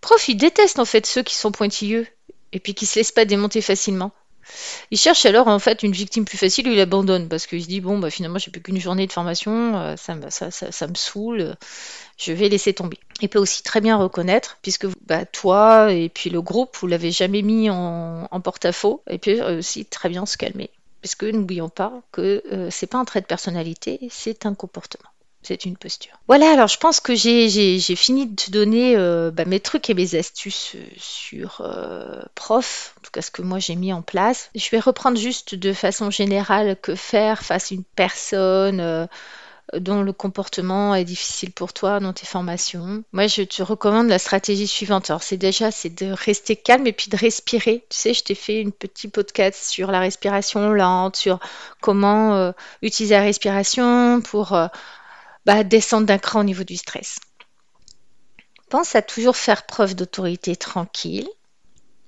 Prof, 0.02 0.28
ils 0.30 0.36
détestent 0.36 0.80
en 0.80 0.86
fait 0.86 1.06
ceux 1.06 1.24
qui 1.24 1.36
sont 1.36 1.52
pointilleux 1.52 2.08
et 2.52 2.60
puis 2.60 2.74
qui 2.74 2.86
se 2.86 3.00
laissent 3.00 3.12
pas 3.12 3.26
démonter 3.26 3.62
facilement. 3.62 4.12
Il 4.92 4.98
cherche 4.98 5.26
alors 5.26 5.48
en 5.48 5.60
fait 5.60 5.84
une 5.84 5.92
victime 5.92 6.26
plus 6.26 6.38
facile 6.38 6.68
il 6.68 6.80
abandonne 6.80 7.28
parce 7.28 7.48
qu'il 7.48 7.62
se 7.62 7.68
dit 7.68 7.82
bon 7.82 8.00
bah 8.00 8.10
finalement 8.10 8.40
j'ai 8.40 8.52
plus 8.52 8.62
qu'une 8.62 8.80
journée 8.80 9.08
de 9.08 9.12
formation, 9.12 9.78
euh, 9.78 9.96
ça, 9.96 10.16
me, 10.16 10.30
ça, 10.30 10.52
ça, 10.52 10.88
me 10.88 10.96
saoule, 10.96 11.56
je 12.18 12.34
vais 12.34 12.50
laisser 12.50 12.74
tomber. 12.74 12.98
Il 13.22 13.30
peut 13.30 13.40
aussi 13.40 13.64
très 13.64 13.82
bien 13.82 13.98
reconnaître 13.98 14.58
puisque 14.62 14.88
bah, 15.06 15.26
toi 15.26 15.92
et 15.92 16.10
puis 16.10 16.30
le 16.30 16.42
groupe 16.42 16.78
vous 16.80 16.88
l'avez 16.88 17.12
jamais 17.12 17.42
mis 17.42 17.70
en, 17.70 18.28
porte-à-faux 18.44 19.04
et 19.10 19.18
puis 19.18 19.42
aussi 19.42 19.86
très 19.86 20.10
bien 20.10 20.26
se 20.26 20.38
calmer. 20.38 20.70
Parce 21.02 21.16
que 21.16 21.26
n'oublions 21.26 21.70
pas 21.70 21.94
que 22.12 22.44
euh, 22.52 22.70
c'est 22.72 22.88
pas 22.88 22.98
un 22.98 23.06
trait 23.06 23.22
de 23.22 23.26
personnalité, 23.26 24.00
c'est 24.10 24.46
un 24.46 24.54
comportement 24.54 25.10
c'est 25.42 25.66
une 25.66 25.78
posture. 25.78 26.12
Voilà, 26.28 26.52
alors 26.52 26.68
je 26.68 26.78
pense 26.78 27.00
que 27.00 27.16
j'ai 27.16 27.80
fini 27.96 28.28
de 28.28 28.36
te 28.36 28.52
donner 28.52 28.96
euh, 28.98 29.32
bah, 29.32 29.46
mes 29.46 29.60
trucs 29.60 29.90
et 29.90 29.94
mes 29.94 30.16
astuces 30.16 30.74
euh, 30.76 30.86
sur 30.98 31.62
euh, 31.62 32.22
prof, 32.36 32.94
en 32.98 33.02
tout 33.02 33.12
cas 33.12 33.22
ce 33.22 33.32
que 33.32 33.42
moi 33.42 33.60
j'ai 33.60 33.76
mis 33.76 33.94
en 33.94 34.02
place. 34.02 34.50
Je 34.54 34.70
vais 34.70 34.80
reprendre 34.80 35.18
juste 35.18 35.56
de 35.56 35.72
façon 35.72 36.12
générale 36.12 36.76
que 36.82 36.94
faire 36.96 37.44
face 37.44 37.72
à 37.72 37.76
une 37.76 37.84
personne 37.84 39.08
dont 39.74 40.02
le 40.02 40.14
comportement 40.14 40.96
est 40.96 41.06
difficile 41.06 41.52
pour 41.52 41.74
toi 41.74 42.00
dans 42.00 42.12
tes 42.12 42.26
formations. 42.26 43.04
Moi, 43.14 43.28
je 43.28 43.44
te 43.44 43.62
recommande 43.62 44.08
la 44.08 44.18
stratégie 44.18 44.66
suivante. 44.66 45.12
Alors, 45.12 45.22
c'est 45.22 45.38
déjà, 45.38 45.70
c'est 45.70 45.94
de 45.94 46.12
rester 46.12 46.56
calme 46.56 46.88
et 46.88 46.92
puis 46.92 47.12
de 47.12 47.16
respirer. 47.16 47.86
Tu 47.90 47.98
sais, 47.98 48.14
je 48.16 48.24
t'ai 48.24 48.34
fait 48.34 48.62
une 48.62 48.72
petite 48.72 49.14
podcast 49.14 49.64
sur 49.64 49.92
la 49.92 50.00
respiration 50.00 50.72
lente, 50.72 51.18
sur 51.18 51.40
comment 51.82 52.52
utiliser 52.82 53.14
la 53.14 53.22
respiration 53.22 54.22
pour 54.22 54.58
bah, 55.50 55.64
descendre 55.64 56.06
d'un 56.06 56.20
cran 56.20 56.42
au 56.42 56.44
niveau 56.44 56.64
du 56.64 56.78
stress. 56.78 57.18
Pense 58.70 58.96
à 58.96 59.02
toujours 59.02 59.36
faire 59.36 59.66
preuve 59.66 59.96
d'autorité 59.96 60.56
tranquille, 60.56 61.28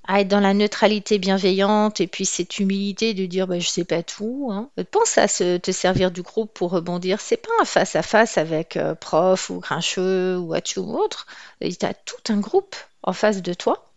à 0.07 0.21
être 0.21 0.27
dans 0.27 0.39
la 0.39 0.53
neutralité 0.53 1.17
bienveillante 1.17 2.01
et 2.01 2.05
puis 2.05 2.27
cette 2.27 2.59
humilité 2.59 3.15
de 3.15 3.25
dire 3.25 3.47
bah, 3.47 3.57
je 3.57 3.67
sais 3.67 3.83
pas 3.83 4.03
tout. 4.03 4.49
Hein. 4.51 4.69
Pense 4.91 5.17
à 5.17 5.27
te 5.27 5.71
servir 5.71 6.11
du 6.11 6.21
groupe 6.21 6.53
pour 6.53 6.69
rebondir. 6.69 7.19
C'est 7.19 7.37
pas 7.37 7.49
un 7.59 7.65
face 7.65 7.95
à 7.95 8.03
face 8.03 8.37
avec 8.37 8.77
euh, 8.77 8.93
prof 8.93 9.49
ou 9.49 9.59
grincheux 9.59 10.37
ou 10.37 10.53
Atchu 10.53 10.79
ou 10.79 10.95
autre. 10.95 11.25
Tu 11.61 11.83
as 11.83 11.95
tout 11.95 12.21
un 12.31 12.39
groupe 12.39 12.75
en 13.01 13.13
face 13.13 13.41
de 13.41 13.55
toi. 13.55 13.91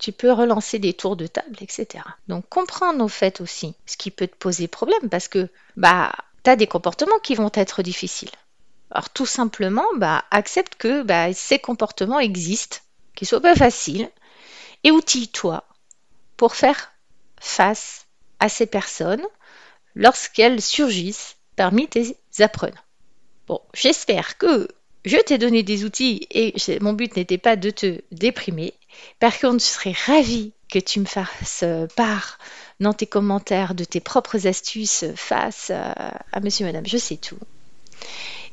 Tu 0.00 0.10
peux 0.10 0.32
relancer 0.32 0.80
des 0.80 0.92
tours 0.92 1.14
de 1.14 1.28
table, 1.28 1.58
etc. 1.60 2.02
Donc 2.26 2.48
comprendre 2.48 3.04
au 3.04 3.08
fait 3.08 3.40
aussi 3.40 3.76
ce 3.86 3.96
qui 3.96 4.10
peut 4.10 4.26
te 4.26 4.34
poser 4.34 4.66
problème 4.66 5.08
parce 5.08 5.28
que 5.28 5.48
bah 5.76 6.10
tu 6.42 6.50
as 6.50 6.56
des 6.56 6.66
comportements 6.66 7.20
qui 7.22 7.36
vont 7.36 7.52
être 7.54 7.84
difficiles. 7.84 8.32
Alors 8.94 9.08
tout 9.08 9.26
simplement, 9.26 9.86
bah, 9.96 10.24
accepte 10.30 10.74
que 10.76 11.02
bah, 11.02 11.32
ces 11.32 11.58
comportements 11.58 12.20
existent, 12.20 12.78
qu'ils 13.14 13.26
soient 13.26 13.40
pas 13.40 13.56
faciles, 13.56 14.10
et 14.84 14.90
outille-toi 14.90 15.64
pour 16.36 16.54
faire 16.54 16.92
face 17.40 18.06
à 18.38 18.48
ces 18.48 18.66
personnes 18.66 19.24
lorsqu'elles 19.94 20.60
surgissent 20.60 21.36
parmi 21.56 21.88
tes 21.88 22.16
apprenants. 22.40 22.76
Bon, 23.46 23.60
j'espère 23.72 24.36
que 24.36 24.68
je 25.04 25.16
t'ai 25.16 25.38
donné 25.38 25.62
des 25.62 25.84
outils 25.84 26.26
et 26.30 26.54
mon 26.80 26.92
but 26.92 27.16
n'était 27.16 27.38
pas 27.38 27.56
de 27.56 27.70
te 27.70 28.00
déprimer. 28.12 28.74
Par 29.20 29.38
contre, 29.38 29.64
je 29.64 29.70
serais 29.70 29.94
ravie 30.06 30.52
que 30.70 30.78
tu 30.78 31.00
me 31.00 31.06
fasses 31.06 31.64
part 31.96 32.38
dans 32.78 32.92
tes 32.92 33.06
commentaires 33.06 33.74
de 33.74 33.84
tes 33.84 34.00
propres 34.00 34.46
astuces 34.46 35.04
face 35.16 35.70
à, 35.70 35.92
à 36.32 36.40
monsieur, 36.40 36.66
madame, 36.66 36.86
je 36.86 36.98
sais 36.98 37.16
tout 37.16 37.38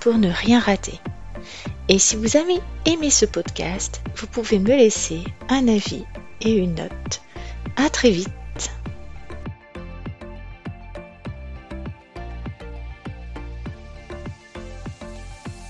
pour 0.00 0.14
ne 0.14 0.30
rien 0.30 0.58
rater. 0.58 0.98
Et 1.88 1.98
si 1.98 2.16
vous 2.16 2.36
avez 2.36 2.60
aimé 2.86 3.10
ce 3.10 3.26
podcast, 3.26 4.00
vous 4.16 4.26
pouvez 4.26 4.58
me 4.58 4.68
laisser 4.76 5.22
un 5.48 5.68
avis 5.68 6.04
et 6.40 6.56
une 6.56 6.74
note. 6.74 7.22
À 7.76 7.88
très 7.90 8.10
vite 8.10 8.30